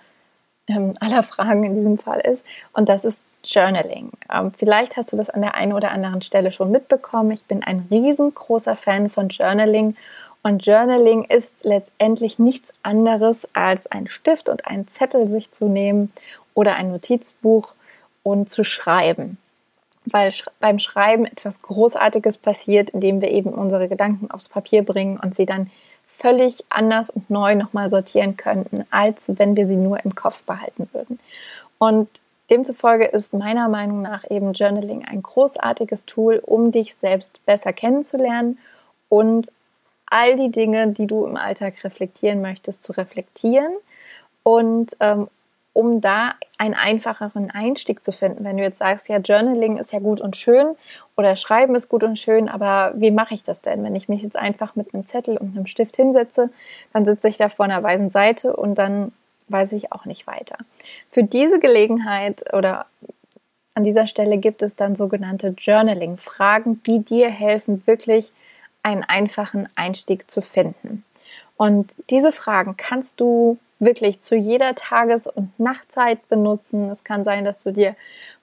ähm, 0.68 0.94
aller 1.00 1.24
Fragen 1.24 1.64
in 1.64 1.76
diesem 1.76 1.98
Fall 1.98 2.20
ist. 2.20 2.46
Und 2.74 2.90
das 2.90 3.06
ist 3.06 3.22
Journaling. 3.46 4.12
Ähm, 4.34 4.52
vielleicht 4.58 4.98
hast 4.98 5.14
du 5.14 5.18
das 5.18 5.30
an 5.30 5.42
der 5.42 5.56
einen 5.56 5.74
oder 5.74 5.92
anderen 5.92 6.22
Stelle 6.22 6.52
schon 6.52 6.72
mitbekommen. 6.72 7.32
Ich 7.32 7.44
bin 7.44 7.64
ein 7.64 7.88
riesengroßer 7.90 8.76
Fan 8.76 9.10
von 9.10 9.30
Journaling 9.30 9.96
und 10.44 10.66
Journaling 10.66 11.26
ist 11.26 11.54
letztendlich 11.64 12.40
nichts 12.40 12.74
anderes 12.84 13.48
als 13.54 13.88
ein 13.88 14.08
Stift 14.08 14.50
und 14.50 14.66
einen 14.68 14.88
Zettel 14.88 15.28
sich 15.28 15.52
zu 15.52 15.68
nehmen 15.68 16.12
oder 16.54 16.76
ein 16.76 16.90
Notizbuch 16.90 17.74
und 18.24 18.50
zu 18.50 18.64
schreiben. 18.64 19.38
weil 20.10 20.34
beim 20.60 20.80
Schreiben 20.80 21.26
etwas 21.26 21.62
Großartiges 21.62 22.38
passiert, 22.38 22.92
indem 22.92 23.20
wir 23.22 23.30
eben 23.30 23.50
unsere 23.50 23.90
Gedanken 23.90 24.32
aufs 24.32 24.48
Papier 24.48 24.84
bringen 24.84 25.20
und 25.20 25.36
sie 25.36 25.46
dann 25.46 25.70
völlig 26.08 26.64
anders 26.70 27.10
und 27.10 27.30
neu 27.30 27.56
nochmal 27.56 27.90
sortieren 27.90 28.38
könnten, 28.38 28.86
als 28.90 29.38
wenn 29.38 29.56
wir 29.56 29.68
sie 29.68 29.76
nur 29.76 30.04
im 30.04 30.16
Kopf 30.16 30.42
behalten 30.44 30.90
würden. 30.94 31.20
Und 31.78 32.10
demzufolge 32.50 33.06
ist 33.06 33.34
meiner 33.34 33.70
Meinung 33.70 34.02
nach 34.02 34.24
eben 34.30 34.54
Journaling 34.54 35.06
ein 35.06 35.22
großartiges 35.22 36.06
Tool, 36.06 36.42
um 36.44 36.72
dich 36.72 36.96
selbst 36.96 37.46
besser 37.46 37.74
kennenzulernen 37.74 38.58
und 39.10 39.52
all 40.10 40.36
die 40.36 40.52
Dinge, 40.52 40.88
die 40.88 41.08
du 41.08 41.26
im 41.26 41.38
Alltag 41.38 41.84
reflektieren 41.84 42.42
möchtest, 42.42 42.84
zu 42.84 42.92
reflektieren 42.94 43.72
und 44.44 44.96
ähm, 45.00 45.28
um 45.74 46.02
da 46.02 46.34
einen 46.58 46.74
einfacheren 46.74 47.52
Einstieg 47.52 48.04
zu 48.04 48.12
finden. 48.12 48.44
Wenn 48.44 48.58
du 48.58 48.64
jetzt 48.64 48.80
sagst, 48.80 49.10
ja, 49.10 49.18
Journaling 49.18 49.78
ist 49.78 49.94
ja 49.94 50.00
gut 50.00 50.20
und 50.20 50.36
schön 50.36 50.76
oder 51.16 51.36
Schreiben 51.36 51.76
ist 51.76 51.88
gut 51.88 52.04
und 52.04 52.18
schön, 52.18 52.50
aber 52.50 52.94
wie 52.96 53.12
mache 53.12 53.36
ich 53.36 53.44
das 53.44 53.62
denn? 53.62 53.84
Wenn 53.84 53.96
ich 53.96 54.10
mich 54.10 54.24
jetzt 54.24 54.38
einfach 54.38 54.76
mit 54.76 54.94
einem 54.94 55.06
Zettel 55.06 55.38
und 55.38 55.56
einem 55.56 55.68
Stift 55.68 55.96
hinsetze, 55.96 56.50
dann 56.94 57.06
sitze 57.06 57.28
ich 57.28 57.38
da 57.38 57.50
vor 57.50 57.66
einer 57.66 57.84
weißen 57.84 58.10
Seite 58.10 58.56
und 58.56 58.80
dann 58.80 59.12
weiß 59.50 59.74
ich 59.74 59.92
auch 59.92 60.06
nicht 60.06 60.26
weiter. 60.26 60.58
Für 61.12 61.24
diese 61.24 61.60
Gelegenheit 61.60 62.52
oder 62.54 62.88
an 63.76 63.84
dieser 63.84 64.08
Stelle 64.08 64.40
gibt 64.40 64.64
es 64.64 64.76
dann 64.76 64.96
sogenannte 64.96 65.54
Journaling-Fragen, 65.56 66.82
die 66.88 67.06
dir 67.06 67.30
helfen, 67.30 67.84
wirklich 67.86 68.32
einen 68.84 69.04
einfachen 69.04 69.70
Einstieg 69.76 70.30
zu 70.30 70.42
finden. 70.42 71.04
Und 71.58 71.96
diese 72.10 72.32
Fragen 72.32 72.78
kannst 72.78 73.20
du 73.20 73.58
wirklich 73.80 74.22
zu 74.22 74.36
jeder 74.36 74.76
Tages- 74.76 75.28
und 75.28 75.60
Nachtzeit 75.60 76.28
benutzen. 76.30 76.90
Es 76.90 77.04
kann 77.04 77.24
sein, 77.24 77.46
dass 77.46 77.64
du 77.64 77.72
dir 77.72 77.96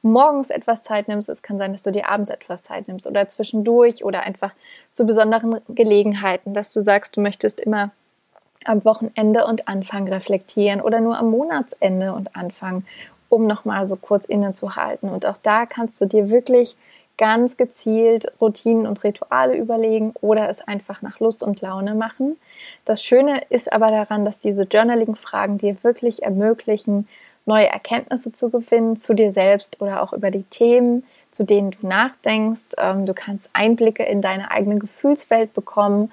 morgens 0.02 0.50
etwas 0.50 0.84
Zeit 0.84 1.08
nimmst, 1.08 1.28
es 1.28 1.42
kann 1.42 1.58
sein, 1.58 1.72
dass 1.72 1.82
du 1.82 1.90
dir 1.90 2.08
abends 2.08 2.30
etwas 2.30 2.62
Zeit 2.62 2.86
nimmst 2.88 3.06
oder 3.06 3.28
zwischendurch 3.28 4.04
oder 4.04 4.22
einfach 4.22 4.52
zu 4.92 5.06
besonderen 5.06 5.60
Gelegenheiten, 5.68 6.54
dass 6.54 6.72
du 6.72 6.82
sagst, 6.82 7.16
du 7.16 7.20
möchtest 7.20 7.58
immer 7.60 7.90
am 8.64 8.84
Wochenende 8.84 9.46
und 9.46 9.68
Anfang 9.68 10.08
reflektieren 10.08 10.80
oder 10.80 11.00
nur 11.00 11.18
am 11.18 11.30
Monatsende 11.30 12.12
und 12.12 12.34
Anfang, 12.36 12.84
um 13.28 13.46
nochmal 13.46 13.86
so 13.86 13.96
kurz 13.96 14.24
innezuhalten. 14.24 15.08
Und 15.08 15.26
auch 15.26 15.38
da 15.42 15.66
kannst 15.66 16.00
du 16.00 16.06
dir 16.06 16.30
wirklich 16.30 16.76
ganz 17.16 17.56
gezielt 17.56 18.26
Routinen 18.40 18.86
und 18.86 19.04
Rituale 19.04 19.56
überlegen 19.56 20.12
oder 20.20 20.48
es 20.48 20.60
einfach 20.60 21.02
nach 21.02 21.20
Lust 21.20 21.42
und 21.42 21.60
Laune 21.60 21.94
machen. 21.94 22.36
Das 22.84 23.02
Schöne 23.02 23.42
ist 23.50 23.72
aber 23.72 23.90
daran, 23.90 24.24
dass 24.24 24.38
diese 24.38 24.64
Journaling-Fragen 24.64 25.58
dir 25.58 25.76
wirklich 25.82 26.22
ermöglichen, 26.22 27.08
neue 27.46 27.68
Erkenntnisse 27.68 28.32
zu 28.32 28.50
gewinnen 28.50 29.00
zu 29.00 29.14
dir 29.14 29.30
selbst 29.30 29.80
oder 29.80 30.02
auch 30.02 30.12
über 30.12 30.30
die 30.30 30.44
Themen, 30.44 31.04
zu 31.30 31.44
denen 31.44 31.72
du 31.72 31.86
nachdenkst. 31.86 32.74
Ähm, 32.78 33.06
du 33.06 33.14
kannst 33.14 33.50
Einblicke 33.52 34.02
in 34.04 34.22
deine 34.22 34.50
eigene 34.50 34.78
Gefühlswelt 34.78 35.52
bekommen, 35.52 36.10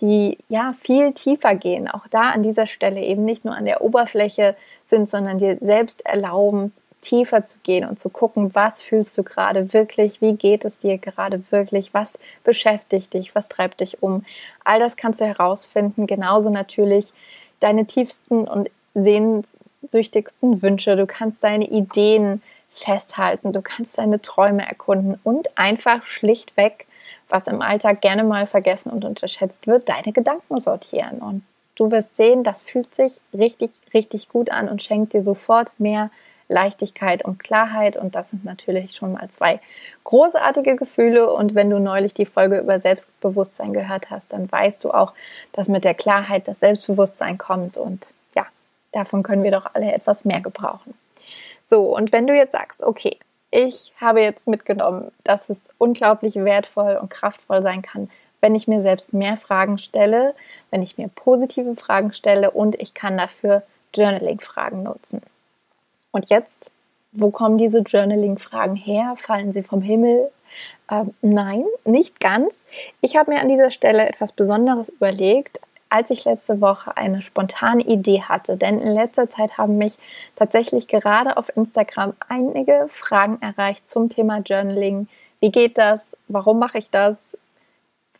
die 0.00 0.38
ja 0.48 0.74
viel 0.80 1.12
tiefer 1.12 1.54
gehen. 1.54 1.88
Auch 1.88 2.06
da 2.08 2.30
an 2.30 2.42
dieser 2.42 2.66
Stelle 2.66 3.00
eben 3.00 3.24
nicht 3.24 3.44
nur 3.44 3.56
an 3.56 3.64
der 3.64 3.82
Oberfläche 3.82 4.56
sind, 4.84 5.08
sondern 5.08 5.38
dir 5.38 5.56
selbst 5.60 6.04
erlauben, 6.04 6.72
tiefer 7.04 7.44
zu 7.44 7.58
gehen 7.62 7.86
und 7.88 7.98
zu 7.98 8.08
gucken, 8.08 8.54
was 8.54 8.82
fühlst 8.82 9.16
du 9.16 9.22
gerade 9.22 9.72
wirklich, 9.72 10.20
wie 10.20 10.34
geht 10.34 10.64
es 10.64 10.78
dir 10.78 10.98
gerade 10.98 11.42
wirklich, 11.50 11.94
was 11.94 12.18
beschäftigt 12.42 13.14
dich, 13.14 13.34
was 13.34 13.48
treibt 13.48 13.80
dich 13.80 14.02
um. 14.02 14.24
All 14.64 14.80
das 14.80 14.96
kannst 14.96 15.20
du 15.20 15.26
herausfinden, 15.26 16.06
genauso 16.06 16.50
natürlich 16.50 17.12
deine 17.60 17.86
tiefsten 17.86 18.48
und 18.48 18.70
sehnsüchtigsten 18.94 20.62
Wünsche. 20.62 20.96
Du 20.96 21.06
kannst 21.06 21.44
deine 21.44 21.66
Ideen 21.66 22.42
festhalten, 22.70 23.52
du 23.52 23.62
kannst 23.62 23.98
deine 23.98 24.20
Träume 24.20 24.66
erkunden 24.66 25.20
und 25.22 25.56
einfach 25.56 26.04
schlichtweg, 26.04 26.86
was 27.28 27.46
im 27.46 27.62
Alltag 27.62 28.00
gerne 28.00 28.24
mal 28.24 28.46
vergessen 28.46 28.90
und 28.90 29.04
unterschätzt 29.04 29.66
wird, 29.66 29.88
deine 29.88 30.12
Gedanken 30.12 30.58
sortieren. 30.58 31.18
Und 31.18 31.42
du 31.76 31.90
wirst 31.90 32.16
sehen, 32.16 32.44
das 32.44 32.62
fühlt 32.62 32.92
sich 32.94 33.20
richtig, 33.32 33.70
richtig 33.92 34.28
gut 34.28 34.50
an 34.50 34.68
und 34.68 34.82
schenkt 34.82 35.12
dir 35.12 35.22
sofort 35.22 35.72
mehr 35.78 36.10
Leichtigkeit 36.48 37.24
und 37.24 37.38
Klarheit. 37.38 37.96
Und 37.96 38.14
das 38.14 38.30
sind 38.30 38.44
natürlich 38.44 38.94
schon 38.94 39.12
mal 39.12 39.28
zwei 39.30 39.60
großartige 40.04 40.76
Gefühle. 40.76 41.32
Und 41.32 41.54
wenn 41.54 41.70
du 41.70 41.78
neulich 41.78 42.14
die 42.14 42.26
Folge 42.26 42.58
über 42.58 42.78
Selbstbewusstsein 42.78 43.72
gehört 43.72 44.10
hast, 44.10 44.32
dann 44.32 44.50
weißt 44.50 44.84
du 44.84 44.90
auch, 44.90 45.12
dass 45.52 45.68
mit 45.68 45.84
der 45.84 45.94
Klarheit 45.94 46.48
das 46.48 46.60
Selbstbewusstsein 46.60 47.38
kommt. 47.38 47.76
Und 47.76 48.08
ja, 48.34 48.46
davon 48.92 49.22
können 49.22 49.42
wir 49.42 49.50
doch 49.50 49.74
alle 49.74 49.92
etwas 49.92 50.24
mehr 50.24 50.40
gebrauchen. 50.40 50.94
So, 51.66 51.96
und 51.96 52.12
wenn 52.12 52.26
du 52.26 52.34
jetzt 52.34 52.52
sagst, 52.52 52.82
okay, 52.82 53.18
ich 53.50 53.92
habe 54.00 54.20
jetzt 54.20 54.48
mitgenommen, 54.48 55.12
dass 55.22 55.48
es 55.48 55.60
unglaublich 55.78 56.34
wertvoll 56.34 56.98
und 57.00 57.08
kraftvoll 57.08 57.62
sein 57.62 57.82
kann, 57.82 58.10
wenn 58.40 58.54
ich 58.54 58.68
mir 58.68 58.82
selbst 58.82 59.14
mehr 59.14 59.36
Fragen 59.36 59.78
stelle, 59.78 60.34
wenn 60.70 60.82
ich 60.82 60.98
mir 60.98 61.08
positive 61.08 61.76
Fragen 61.76 62.12
stelle 62.12 62.50
und 62.50 62.74
ich 62.82 62.92
kann 62.92 63.16
dafür 63.16 63.62
Journaling-Fragen 63.94 64.82
nutzen. 64.82 65.22
Und 66.14 66.30
jetzt, 66.30 66.64
wo 67.10 67.30
kommen 67.30 67.58
diese 67.58 67.80
Journaling-Fragen 67.80 68.76
her? 68.76 69.14
Fallen 69.16 69.52
sie 69.52 69.64
vom 69.64 69.82
Himmel? 69.82 70.30
Ähm, 70.88 71.12
nein, 71.22 71.64
nicht 71.84 72.20
ganz. 72.20 72.64
Ich 73.00 73.16
habe 73.16 73.32
mir 73.32 73.40
an 73.40 73.48
dieser 73.48 73.72
Stelle 73.72 74.08
etwas 74.08 74.30
Besonderes 74.30 74.90
überlegt, 74.90 75.60
als 75.88 76.10
ich 76.10 76.24
letzte 76.24 76.60
Woche 76.60 76.96
eine 76.96 77.20
spontane 77.20 77.82
Idee 77.82 78.22
hatte. 78.22 78.56
Denn 78.56 78.80
in 78.80 78.92
letzter 78.94 79.28
Zeit 79.28 79.58
haben 79.58 79.76
mich 79.76 79.94
tatsächlich 80.36 80.86
gerade 80.86 81.36
auf 81.36 81.50
Instagram 81.56 82.14
einige 82.28 82.86
Fragen 82.90 83.42
erreicht 83.42 83.88
zum 83.88 84.08
Thema 84.08 84.38
Journaling. 84.38 85.08
Wie 85.40 85.50
geht 85.50 85.78
das? 85.78 86.16
Warum 86.28 86.60
mache 86.60 86.78
ich 86.78 86.90
das? 86.90 87.36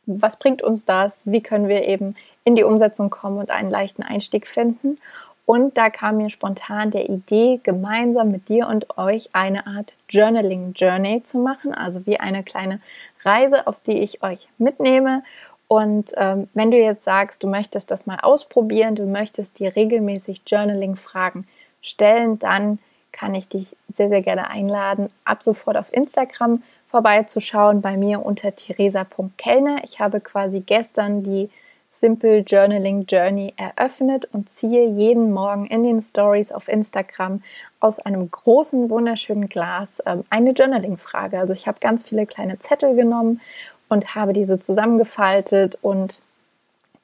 Was 0.07 0.37
bringt 0.37 0.63
uns 0.63 0.85
das? 0.85 1.23
Wie 1.27 1.43
können 1.45 1.69
wir 1.69 1.87
eben 1.87 2.17
in 2.43 2.57
die 2.57 2.65
Umsetzung 2.65 3.09
kommen 3.09 3.39
und 3.39 3.53
einen 3.53 3.71
leichten 3.71 4.03
Einstieg 4.03 4.49
finden? 4.49 4.99
Und 5.47 5.77
da 5.77 5.91
kam 5.91 6.17
mir 6.17 6.31
spontan 6.31 6.91
der 6.91 7.11
Idee, 7.11 7.61
gemeinsam 7.63 8.31
mit 8.31 8.49
dir 8.49 8.67
und 8.67 8.97
euch 8.97 9.29
eine 9.35 9.67
Art 9.67 9.93
Journaling 10.09 10.73
Journey 10.75 11.23
zu 11.23 11.39
machen, 11.39 11.75
also 11.75 12.07
wie 12.07 12.19
eine 12.19 12.43
kleine 12.43 12.81
Reise, 13.23 13.67
auf 13.67 13.77
die 13.87 13.99
ich 13.99 14.23
euch 14.23 14.49
mitnehme. 14.57 15.23
Und 15.69 16.13
ähm, 16.17 16.49
wenn 16.55 16.71
du 16.71 16.79
jetzt 16.79 17.05
sagst, 17.05 17.43
du 17.43 17.47
möchtest 17.47 17.91
das 17.91 18.07
mal 18.07 18.21
ausprobieren, 18.21 18.97
du 18.97 19.05
möchtest 19.05 19.59
dir 19.59 19.77
regelmäßig 19.77 20.43
Journaling-Fragen 20.47 21.47
stellen, 21.83 22.39
dann 22.39 22.79
kann 23.13 23.35
ich 23.35 23.49
dich 23.49 23.77
sehr, 23.89 24.09
sehr 24.09 24.23
gerne 24.23 24.51
einladen, 24.51 25.11
ab 25.25 25.43
sofort 25.43 25.77
auf 25.77 25.93
Instagram 25.93 26.63
vorbeizuschauen 26.89 27.81
bei 27.81 27.97
mir 27.97 28.25
unter 28.25 28.55
theresa.kellner. 28.55 29.83
Ich 29.85 30.01
habe 30.01 30.21
quasi 30.21 30.61
gestern 30.61 31.23
die 31.23 31.51
Simple 31.95 32.39
Journaling 32.39 33.07
Journey 33.07 33.55
eröffnet 33.57 34.29
und 34.33 34.49
ziehe 34.51 34.85
jeden 34.85 35.33
Morgen 35.33 35.67
in 35.67 35.85
den 35.85 36.03
Stories 36.03 36.51
auf 36.51 36.67
Instagram 36.67 37.41
aus 37.79 38.01
einem 38.01 38.29
großen, 38.29 38.91
wunderschönen 38.91 39.49
Glas 39.49 40.03
ähm, 40.05 40.25
eine 40.29 40.51
Journaling-Frage. 40.51 41.39
Also 41.39 41.53
ich 41.53 41.69
habe 41.69 41.79
ganz 41.79 42.05
viele 42.05 42.27
kleine 42.27 42.59
Zettel 42.59 42.97
genommen 42.97 43.41
und 43.89 44.17
habe 44.17 44.33
diese 44.33 44.59
zusammengefaltet 44.59 45.79
und 45.83 46.21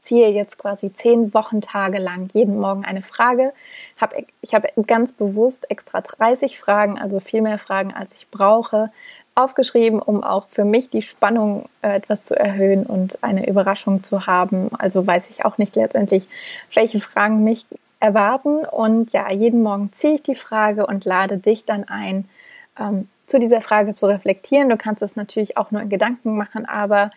ziehe 0.00 0.30
jetzt 0.30 0.58
quasi 0.58 0.92
zehn 0.92 1.32
Wochentage 1.34 1.98
lang 1.98 2.26
jeden 2.32 2.58
Morgen 2.58 2.84
eine 2.84 3.02
Frage. 3.02 3.52
ich 4.40 4.54
habe 4.54 4.70
ganz 4.88 5.12
bewusst 5.12 5.70
extra 5.70 6.00
30 6.00 6.58
Fragen, 6.58 6.98
also 6.98 7.20
viel 7.20 7.42
mehr 7.42 7.58
Fragen, 7.58 7.92
als 7.92 8.14
ich 8.14 8.28
brauche, 8.28 8.90
aufgeschrieben, 9.42 10.00
um 10.00 10.22
auch 10.22 10.46
für 10.50 10.64
mich 10.64 10.90
die 10.90 11.02
Spannung 11.02 11.68
äh, 11.82 11.96
etwas 11.96 12.24
zu 12.24 12.38
erhöhen 12.38 12.86
und 12.86 13.22
eine 13.22 13.48
Überraschung 13.48 14.02
zu 14.02 14.26
haben. 14.26 14.70
Also 14.78 15.06
weiß 15.06 15.30
ich 15.30 15.44
auch 15.44 15.58
nicht 15.58 15.76
letztendlich, 15.76 16.26
welche 16.72 17.00
Fragen 17.00 17.44
mich 17.44 17.66
erwarten. 18.00 18.64
Und 18.64 19.12
ja, 19.12 19.30
jeden 19.30 19.62
Morgen 19.62 19.92
ziehe 19.92 20.14
ich 20.14 20.22
die 20.22 20.34
Frage 20.34 20.86
und 20.86 21.04
lade 21.04 21.38
dich 21.38 21.64
dann 21.64 21.84
ein, 21.84 22.28
ähm, 22.78 23.08
zu 23.26 23.38
dieser 23.38 23.60
Frage 23.60 23.94
zu 23.94 24.06
reflektieren. 24.06 24.68
Du 24.68 24.76
kannst 24.76 25.02
es 25.02 25.16
natürlich 25.16 25.56
auch 25.56 25.70
nur 25.70 25.82
in 25.82 25.88
Gedanken 25.88 26.36
machen, 26.36 26.66
aber 26.66 27.10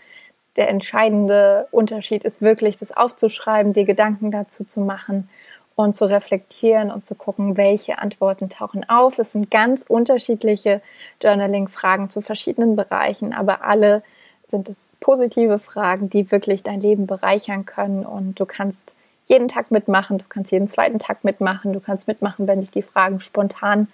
der 0.55 0.69
entscheidende 0.69 1.67
Unterschied 1.71 2.23
ist 2.23 2.41
wirklich, 2.41 2.77
das 2.77 2.95
aufzuschreiben, 2.95 3.73
dir 3.73 3.85
Gedanken 3.85 4.29
dazu 4.29 4.63
zu 4.63 4.81
machen 4.81 5.29
und 5.75 5.95
zu 5.95 6.05
reflektieren 6.05 6.91
und 6.91 7.05
zu 7.05 7.15
gucken, 7.15 7.57
welche 7.57 7.99
Antworten 7.99 8.49
tauchen 8.49 8.87
auf. 8.89 9.17
Es 9.19 9.31
sind 9.31 9.49
ganz 9.49 9.83
unterschiedliche 9.87 10.81
Journaling-Fragen 11.21 12.09
zu 12.09 12.21
verschiedenen 12.21 12.75
Bereichen, 12.75 13.33
aber 13.33 13.63
alle 13.63 14.03
sind 14.47 14.69
es 14.69 14.85
positive 14.99 15.57
Fragen, 15.59 16.09
die 16.09 16.31
wirklich 16.31 16.63
dein 16.63 16.79
Leben 16.79 17.07
bereichern 17.07 17.65
können 17.65 18.05
und 18.05 18.39
du 18.39 18.45
kannst 18.45 18.93
jeden 19.25 19.47
Tag 19.47 19.71
mitmachen, 19.71 20.17
du 20.17 20.25
kannst 20.27 20.51
jeden 20.51 20.69
zweiten 20.69 20.99
Tag 20.99 21.23
mitmachen, 21.23 21.73
du 21.73 21.79
kannst 21.79 22.07
mitmachen, 22.07 22.45
wenn 22.45 22.59
dich 22.59 22.71
die 22.71 22.81
Fragen 22.81 23.21
spontan 23.21 23.87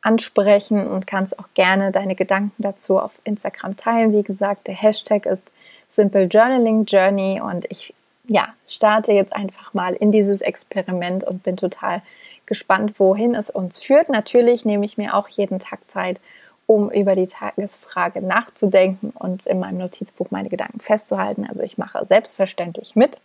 ansprechen 0.00 0.86
und 0.86 1.06
kannst 1.06 1.38
auch 1.38 1.48
gerne 1.54 1.90
deine 1.90 2.14
Gedanken 2.14 2.62
dazu 2.62 2.98
auf 2.98 3.12
Instagram 3.24 3.76
teilen. 3.76 4.12
Wie 4.12 4.22
gesagt, 4.22 4.68
der 4.68 4.74
Hashtag 4.74 5.26
ist 5.26 5.46
Simple 5.88 6.24
Journaling 6.24 6.84
Journey 6.84 7.40
und 7.40 7.64
ich 7.70 7.94
ja, 8.26 8.48
starte 8.66 9.12
jetzt 9.12 9.34
einfach 9.34 9.74
mal 9.74 9.94
in 9.94 10.12
dieses 10.12 10.40
Experiment 10.40 11.24
und 11.24 11.42
bin 11.42 11.56
total 11.56 12.02
gespannt, 12.46 12.98
wohin 12.98 13.34
es 13.34 13.50
uns 13.50 13.78
führt. 13.78 14.08
Natürlich 14.08 14.64
nehme 14.64 14.84
ich 14.84 14.98
mir 14.98 15.14
auch 15.14 15.28
jeden 15.28 15.58
Tag 15.58 15.80
Zeit, 15.88 16.20
um 16.66 16.90
über 16.90 17.14
die 17.14 17.26
Tagesfrage 17.26 18.22
nachzudenken 18.22 19.10
und 19.10 19.46
in 19.46 19.60
meinem 19.60 19.78
Notizbuch 19.78 20.30
meine 20.30 20.48
Gedanken 20.48 20.80
festzuhalten. 20.80 21.46
Also 21.46 21.62
ich 21.62 21.76
mache 21.76 22.04
selbstverständlich 22.06 22.96
mit 22.96 23.18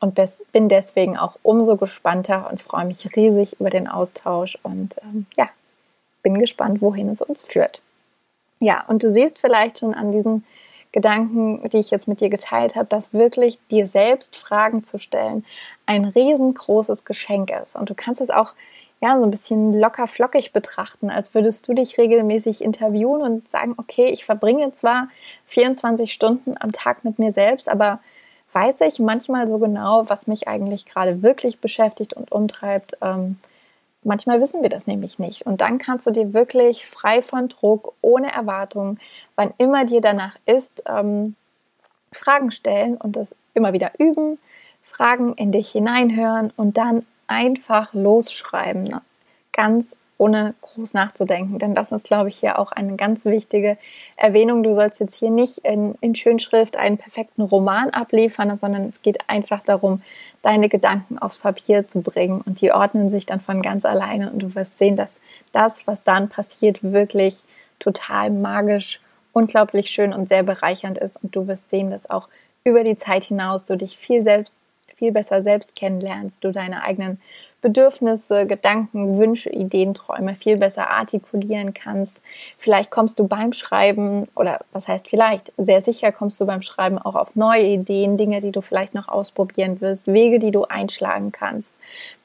und 0.00 0.18
bin 0.52 0.68
deswegen 0.68 1.16
auch 1.16 1.36
umso 1.42 1.76
gespannter 1.76 2.50
und 2.50 2.60
freue 2.60 2.84
mich 2.84 3.16
riesig 3.16 3.60
über 3.60 3.70
den 3.70 3.88
Austausch 3.88 4.58
und 4.62 4.96
ähm, 5.02 5.26
ja, 5.36 5.48
bin 6.22 6.38
gespannt, 6.38 6.82
wohin 6.82 7.08
es 7.08 7.22
uns 7.22 7.42
führt. 7.42 7.80
Ja, 8.60 8.84
und 8.88 9.02
du 9.02 9.10
siehst 9.10 9.38
vielleicht 9.38 9.78
schon 9.78 9.94
an 9.94 10.10
diesen 10.10 10.44
Gedanken, 10.94 11.68
die 11.70 11.78
ich 11.78 11.90
jetzt 11.90 12.06
mit 12.06 12.20
dir 12.20 12.30
geteilt 12.30 12.76
habe, 12.76 12.86
dass 12.86 13.12
wirklich 13.12 13.58
dir 13.68 13.88
selbst 13.88 14.36
Fragen 14.36 14.84
zu 14.84 15.00
stellen 15.00 15.44
ein 15.86 16.04
riesengroßes 16.04 17.04
Geschenk 17.04 17.50
ist. 17.50 17.74
Und 17.74 17.90
du 17.90 17.94
kannst 17.96 18.20
es 18.20 18.30
auch 18.30 18.54
ja, 19.02 19.18
so 19.18 19.24
ein 19.24 19.32
bisschen 19.32 19.78
locker 19.78 20.06
flockig 20.06 20.52
betrachten, 20.52 21.10
als 21.10 21.34
würdest 21.34 21.66
du 21.66 21.74
dich 21.74 21.98
regelmäßig 21.98 22.62
interviewen 22.62 23.22
und 23.22 23.50
sagen, 23.50 23.74
okay, 23.76 24.06
ich 24.06 24.24
verbringe 24.24 24.72
zwar 24.72 25.08
24 25.46 26.12
Stunden 26.12 26.54
am 26.60 26.70
Tag 26.70 27.04
mit 27.04 27.18
mir 27.18 27.32
selbst, 27.32 27.68
aber 27.68 27.98
weiß 28.52 28.80
ich 28.82 29.00
manchmal 29.00 29.48
so 29.48 29.58
genau, 29.58 30.08
was 30.08 30.28
mich 30.28 30.46
eigentlich 30.46 30.86
gerade 30.86 31.22
wirklich 31.22 31.58
beschäftigt 31.58 32.14
und 32.14 32.30
umtreibt. 32.30 32.96
Ähm, 33.02 33.40
manchmal 34.04 34.40
wissen 34.40 34.62
wir 34.62 34.68
das 34.68 34.86
nämlich 34.86 35.18
nicht. 35.18 35.46
Und 35.46 35.60
dann 35.60 35.78
kannst 35.78 36.06
du 36.06 36.10
dir 36.10 36.32
wirklich 36.32 36.86
frei 36.86 37.22
von 37.22 37.48
Druck, 37.48 37.94
ohne 38.00 38.32
Erwartung, 38.32 38.98
wann 39.36 39.52
immer 39.58 39.84
dir 39.84 40.00
danach 40.00 40.36
ist, 40.46 40.82
ähm, 40.86 41.34
Fragen 42.12 42.50
stellen 42.50 42.96
und 42.96 43.16
das 43.16 43.34
immer 43.54 43.72
wieder 43.72 43.92
üben, 43.98 44.38
Fragen 44.82 45.34
in 45.34 45.52
dich 45.52 45.70
hineinhören 45.70 46.52
und 46.56 46.76
dann 46.76 47.04
einfach 47.26 47.92
losschreiben. 47.94 49.00
Ganz 49.52 49.96
ohne 50.16 50.54
groß 50.60 50.94
nachzudenken. 50.94 51.58
Denn 51.58 51.74
das 51.74 51.92
ist, 51.92 52.04
glaube 52.06 52.28
ich, 52.28 52.36
hier 52.36 52.58
auch 52.58 52.72
eine 52.72 52.96
ganz 52.96 53.24
wichtige 53.24 53.76
Erwähnung. 54.16 54.62
Du 54.62 54.74
sollst 54.74 55.00
jetzt 55.00 55.18
hier 55.18 55.30
nicht 55.30 55.58
in, 55.58 55.96
in 56.00 56.14
Schönschrift 56.14 56.76
einen 56.76 56.98
perfekten 56.98 57.42
Roman 57.42 57.90
abliefern, 57.90 58.56
sondern 58.58 58.86
es 58.86 59.02
geht 59.02 59.28
einfach 59.28 59.62
darum, 59.62 60.02
deine 60.42 60.68
Gedanken 60.68 61.18
aufs 61.18 61.38
Papier 61.38 61.88
zu 61.88 62.02
bringen 62.02 62.42
und 62.44 62.60
die 62.60 62.70
ordnen 62.70 63.10
sich 63.10 63.26
dann 63.26 63.40
von 63.40 63.62
ganz 63.62 63.84
alleine 63.84 64.30
und 64.30 64.40
du 64.40 64.54
wirst 64.54 64.78
sehen, 64.78 64.94
dass 64.94 65.18
das, 65.52 65.86
was 65.86 66.04
dann 66.04 66.28
passiert, 66.28 66.82
wirklich 66.82 67.42
total 67.78 68.30
magisch, 68.30 69.00
unglaublich 69.32 69.90
schön 69.90 70.12
und 70.12 70.28
sehr 70.28 70.42
bereichernd 70.42 70.98
ist 70.98 71.22
und 71.22 71.34
du 71.34 71.48
wirst 71.48 71.70
sehen, 71.70 71.90
dass 71.90 72.08
auch 72.08 72.28
über 72.62 72.84
die 72.84 72.96
Zeit 72.96 73.24
hinaus 73.24 73.64
du 73.64 73.76
dich 73.76 73.98
viel 73.98 74.22
selbst 74.22 74.56
viel 74.96 75.12
besser 75.12 75.42
selbst 75.42 75.76
kennenlernst, 75.76 76.42
du 76.44 76.52
deine 76.52 76.82
eigenen 76.82 77.20
Bedürfnisse, 77.64 78.46
Gedanken, 78.46 79.18
Wünsche, 79.18 79.48
Ideen, 79.48 79.94
Träume 79.94 80.34
viel 80.34 80.58
besser 80.58 80.90
artikulieren 80.90 81.72
kannst. 81.72 82.18
Vielleicht 82.58 82.90
kommst 82.90 83.18
du 83.18 83.26
beim 83.26 83.54
Schreiben 83.54 84.28
oder 84.36 84.60
was 84.72 84.86
heißt 84.86 85.08
vielleicht, 85.08 85.50
sehr 85.56 85.82
sicher 85.82 86.12
kommst 86.12 86.38
du 86.42 86.44
beim 86.44 86.60
Schreiben 86.60 86.98
auch 86.98 87.14
auf 87.14 87.36
neue 87.36 87.62
Ideen, 87.62 88.18
Dinge, 88.18 88.42
die 88.42 88.50
du 88.50 88.60
vielleicht 88.60 88.92
noch 88.92 89.08
ausprobieren 89.08 89.80
wirst, 89.80 90.06
Wege, 90.06 90.38
die 90.38 90.50
du 90.50 90.64
einschlagen 90.64 91.32
kannst, 91.32 91.74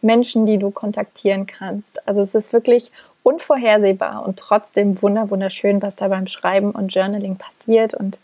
Menschen, 0.01 0.45
die 0.45 0.57
du 0.57 0.71
kontaktieren 0.71 1.47
kannst. 1.47 2.05
Also 2.05 2.21
es 2.21 2.35
ist 2.35 2.51
wirklich 2.51 2.91
unvorhersehbar 3.23 4.25
und 4.25 4.37
trotzdem 4.37 5.01
wunderschön, 5.01 5.81
was 5.81 5.95
da 5.95 6.09
beim 6.09 6.27
Schreiben 6.27 6.71
und 6.71 6.93
Journaling 6.93 7.37
passiert 7.37 7.93
und 7.93 8.19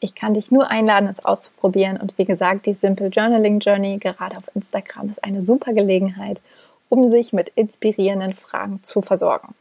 ich 0.00 0.14
kann 0.14 0.34
dich 0.34 0.50
nur 0.50 0.70
einladen, 0.70 1.08
es 1.08 1.24
auszuprobieren. 1.24 1.96
Und 1.96 2.16
wie 2.18 2.24
gesagt, 2.24 2.66
die 2.66 2.74
Simple 2.74 3.08
Journaling 3.08 3.60
Journey, 3.60 3.98
gerade 3.98 4.36
auf 4.36 4.44
Instagram, 4.54 5.08
ist 5.08 5.24
eine 5.24 5.42
super 5.42 5.72
Gelegenheit, 5.72 6.40
um 6.88 7.10
sich 7.10 7.32
mit 7.32 7.48
inspirierenden 7.50 8.34
Fragen 8.34 8.82
zu 8.82 9.00
versorgen. 9.00 9.54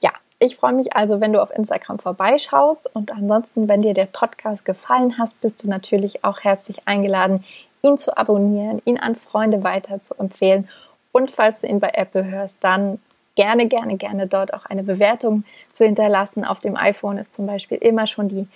Ja, 0.00 0.10
ich 0.38 0.56
freue 0.56 0.72
mich 0.72 0.96
also, 0.96 1.20
wenn 1.20 1.32
du 1.32 1.40
auf 1.40 1.50
Instagram 1.50 1.98
vorbeischaust. 1.98 2.94
Und 2.94 3.12
ansonsten, 3.12 3.68
wenn 3.68 3.82
dir 3.82 3.94
der 3.94 4.06
Podcast 4.06 4.64
gefallen 4.64 5.18
hat, 5.18 5.34
bist 5.40 5.62
du 5.62 5.68
natürlich 5.68 6.24
auch 6.24 6.40
herzlich 6.40 6.86
eingeladen, 6.86 7.44
ihn 7.82 7.96
zu 7.96 8.16
abonnieren, 8.16 8.82
ihn 8.84 8.98
an 8.98 9.14
Freunde 9.14 9.62
weiter 9.62 10.02
zu 10.02 10.14
empfehlen. 10.14 10.68
Und 11.12 11.30
falls 11.30 11.60
du 11.60 11.68
ihn 11.68 11.80
bei 11.80 11.92
Apple 11.94 12.24
hörst, 12.24 12.56
dann 12.60 12.98
gerne, 13.36 13.66
gerne, 13.68 13.96
gerne 13.96 14.26
dort 14.26 14.52
auch 14.52 14.66
eine 14.66 14.82
Bewertung 14.82 15.44
zu 15.70 15.84
hinterlassen. 15.84 16.44
Auf 16.44 16.60
dem 16.60 16.76
iPhone 16.76 17.18
ist 17.18 17.34
zum 17.34 17.46
Beispiel 17.46 17.78
immer 17.78 18.06
schon 18.06 18.28
die 18.28 18.48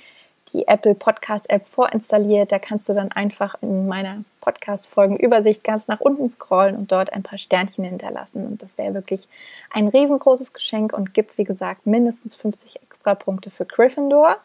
die 0.53 0.67
Apple 0.67 0.95
Podcast 0.95 1.49
App 1.51 1.67
vorinstalliert. 1.69 2.53
Da 2.53 2.59
kannst 2.59 2.89
du 2.89 2.95
dann 2.95 3.13
einfach 3.13 3.57
in 3.61 3.87
meiner 3.87 4.25
Podcast-Folgenübersicht 4.41 5.63
ganz 5.65 5.89
nach 5.89 6.01
unten 6.01 6.31
scrollen 6.31 6.77
und 6.77 6.91
dort 6.93 7.13
ein 7.13 7.23
paar 7.23 7.39
Sternchen 7.39 7.85
hinterlassen. 7.85 8.47
Und 8.47 8.63
das 8.63 8.79
wäre 8.79 8.95
wirklich 8.95 9.29
ein 9.73 9.89
riesengroßes 9.89 10.53
Geschenk 10.53 10.93
und 10.93 11.15
gibt, 11.15 11.39
wie 11.39 11.45
gesagt, 11.45 11.87
mindestens 11.87 12.35
50 12.35 12.81
extra 12.83 13.15
Punkte 13.15 13.51
für 13.51 13.65
Gryffindor. 13.65 14.37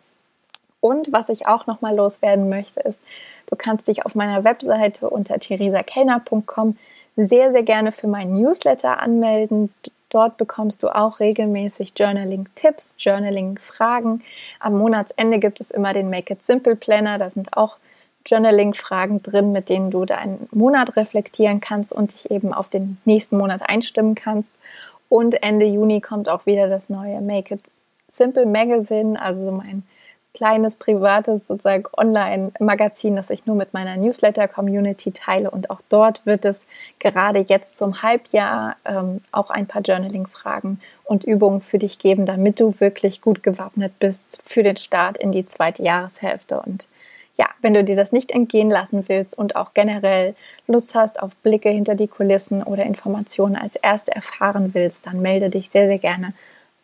Und 0.82 1.14
was 1.14 1.30
ich 1.30 1.48
auch 1.48 1.66
nochmal 1.66 1.96
loswerden 1.96 2.50
möchte, 2.50 2.82
ist, 2.82 3.00
du 3.48 3.56
kannst 3.56 3.88
dich 3.88 4.06
auf 4.06 4.16
meiner 4.16 4.44
Webseite 4.44 5.10
unter 5.10 5.40
theresakellner.com 5.40 6.78
sehr, 7.16 7.52
sehr 7.52 7.64
gerne 7.64 7.92
für 7.92 8.08
meinen 8.08 8.42
Newsletter 8.42 9.00
anmelden. 9.00 9.74
Dort 10.14 10.38
bekommst 10.38 10.84
du 10.84 10.90
auch 10.90 11.20
regelmäßig 11.20 11.94
Journaling-Tipps, 11.98 12.98
Journaling-Fragen. 13.00 14.22
Am 14.60 14.78
Monatsende 14.78 15.40
gibt 15.40 15.60
es 15.60 15.72
immer 15.72 15.92
den 15.92 16.12
Make 16.12 16.34
It 16.34 16.44
Simple 16.44 16.76
Planner. 16.76 17.18
Da 17.18 17.32
sind 17.32 17.58
auch 17.58 17.78
Journaling-Fragen 18.28 19.24
drin, 19.24 19.52
mit 19.52 19.70
denen 19.70 19.90
du 19.90 20.06
deinen 20.06 20.48
Monat 20.52 20.98
reflektieren 20.98 21.62
kannst 21.62 21.92
und 21.92 22.14
dich 22.14 22.30
eben 22.30 22.54
auf 22.54 22.70
den 22.70 23.00
nächsten 23.06 23.38
Monat 23.38 23.68
einstimmen 23.68 24.14
kannst. 24.14 24.54
Und 25.10 25.42
Ende 25.42 25.66
Juni 25.66 26.00
kommt 26.00 26.30
auch 26.30 26.46
wieder 26.46 26.68
das 26.68 26.90
neue 26.90 27.20
Make 27.20 27.56
It 27.56 27.62
Simple 28.08 28.46
Magazine, 28.46 29.20
also 29.20 29.44
so 29.44 29.52
mein 29.52 29.82
kleines 30.34 30.76
privates 30.76 31.48
sozusagen 31.48 31.86
Online-Magazin, 31.96 33.16
das 33.16 33.30
ich 33.30 33.46
nur 33.46 33.56
mit 33.56 33.74
meiner 33.74 33.98
Newsletter-Community 33.98 35.12
teile. 35.12 35.52
Und 35.52 35.70
auch 35.70 35.82
dort 35.90 36.26
wird 36.26 36.46
es 36.46 36.68
gerade 37.00 37.40
jetzt 37.40 37.78
zum 37.78 38.02
Halbjahr 38.02 38.76
ähm, 38.86 39.22
auch 39.32 39.50
ein 39.50 39.68
paar 39.68 39.82
Journaling-Fragen 39.82 40.80
und 41.04 41.24
Übungen 41.24 41.62
für 41.62 41.78
dich 41.78 42.00
geben, 42.00 42.26
damit 42.26 42.60
du 42.60 42.80
wirklich 42.80 43.22
gut 43.22 43.44
gewappnet 43.44 44.00
bist 44.00 44.42
für 44.46 44.64
den 44.64 44.78
Start 44.78 45.18
in 45.18 45.32
die 45.32 45.46
zweite 45.46 45.84
Jahreshälfte. 45.84 46.60
Und 46.60 46.88
ja, 47.36 47.48
wenn 47.62 47.74
du 47.74 47.84
dir 47.84 47.96
das 47.96 48.12
nicht 48.12 48.32
entgehen 48.32 48.70
lassen 48.70 49.06
willst 49.08 49.38
und 49.38 49.56
auch 49.56 49.74
generell 49.74 50.36
Lust 50.68 50.94
hast 50.96 51.22
auf 51.22 51.36
Blicke 51.38 51.70
hinter 51.70 51.96
die 51.96 52.08
Kulissen 52.08 52.64
oder 52.64 52.86
Informationen 52.86 53.56
als 53.56 53.76
erste 53.76 54.12
erfahren 54.14 54.74
willst, 54.74 55.06
dann 55.06 55.22
melde 55.22 55.50
dich 55.50 55.70
sehr, 55.70 55.88
sehr 55.88 55.98
gerne 55.98 56.34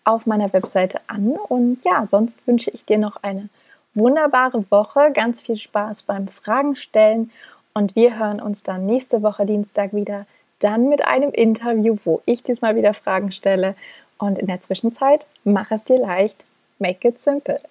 auf 0.04 0.26
meiner 0.26 0.52
Webseite 0.54 1.00
an. 1.08 1.32
Und 1.32 1.84
ja, 1.86 2.06
sonst 2.10 2.46
wünsche 2.48 2.72
ich 2.72 2.86
dir 2.86 2.98
noch 2.98 3.18
eine 3.24 3.50
wunderbare 3.94 4.64
Woche, 4.70 5.12
ganz 5.14 5.42
viel 5.42 5.58
Spaß 5.58 6.04
beim 6.04 6.28
Fragen 6.28 6.76
stellen 6.76 7.32
und 7.74 7.96
wir 7.96 8.18
hören 8.18 8.42
uns 8.42 8.64
dann 8.64 8.86
nächste 8.86 9.22
Woche 9.22 9.46
Dienstag 9.46 9.94
wieder, 9.94 10.26
dann 10.60 10.90
mit 10.90 11.06
einem 11.06 11.32
Interview, 11.32 11.96
wo 12.04 12.22
ich 12.26 12.44
diesmal 12.44 12.76
wieder 12.76 12.94
Fragen 12.94 13.32
stelle. 13.32 13.74
Und 14.18 14.38
in 14.38 14.48
der 14.48 14.60
Zwischenzeit, 14.60 15.28
mach 15.46 15.72
es 15.72 15.86
dir 15.86 15.98
leicht, 15.98 16.44
make 16.80 17.08
it 17.08 17.20
simple. 17.20 17.62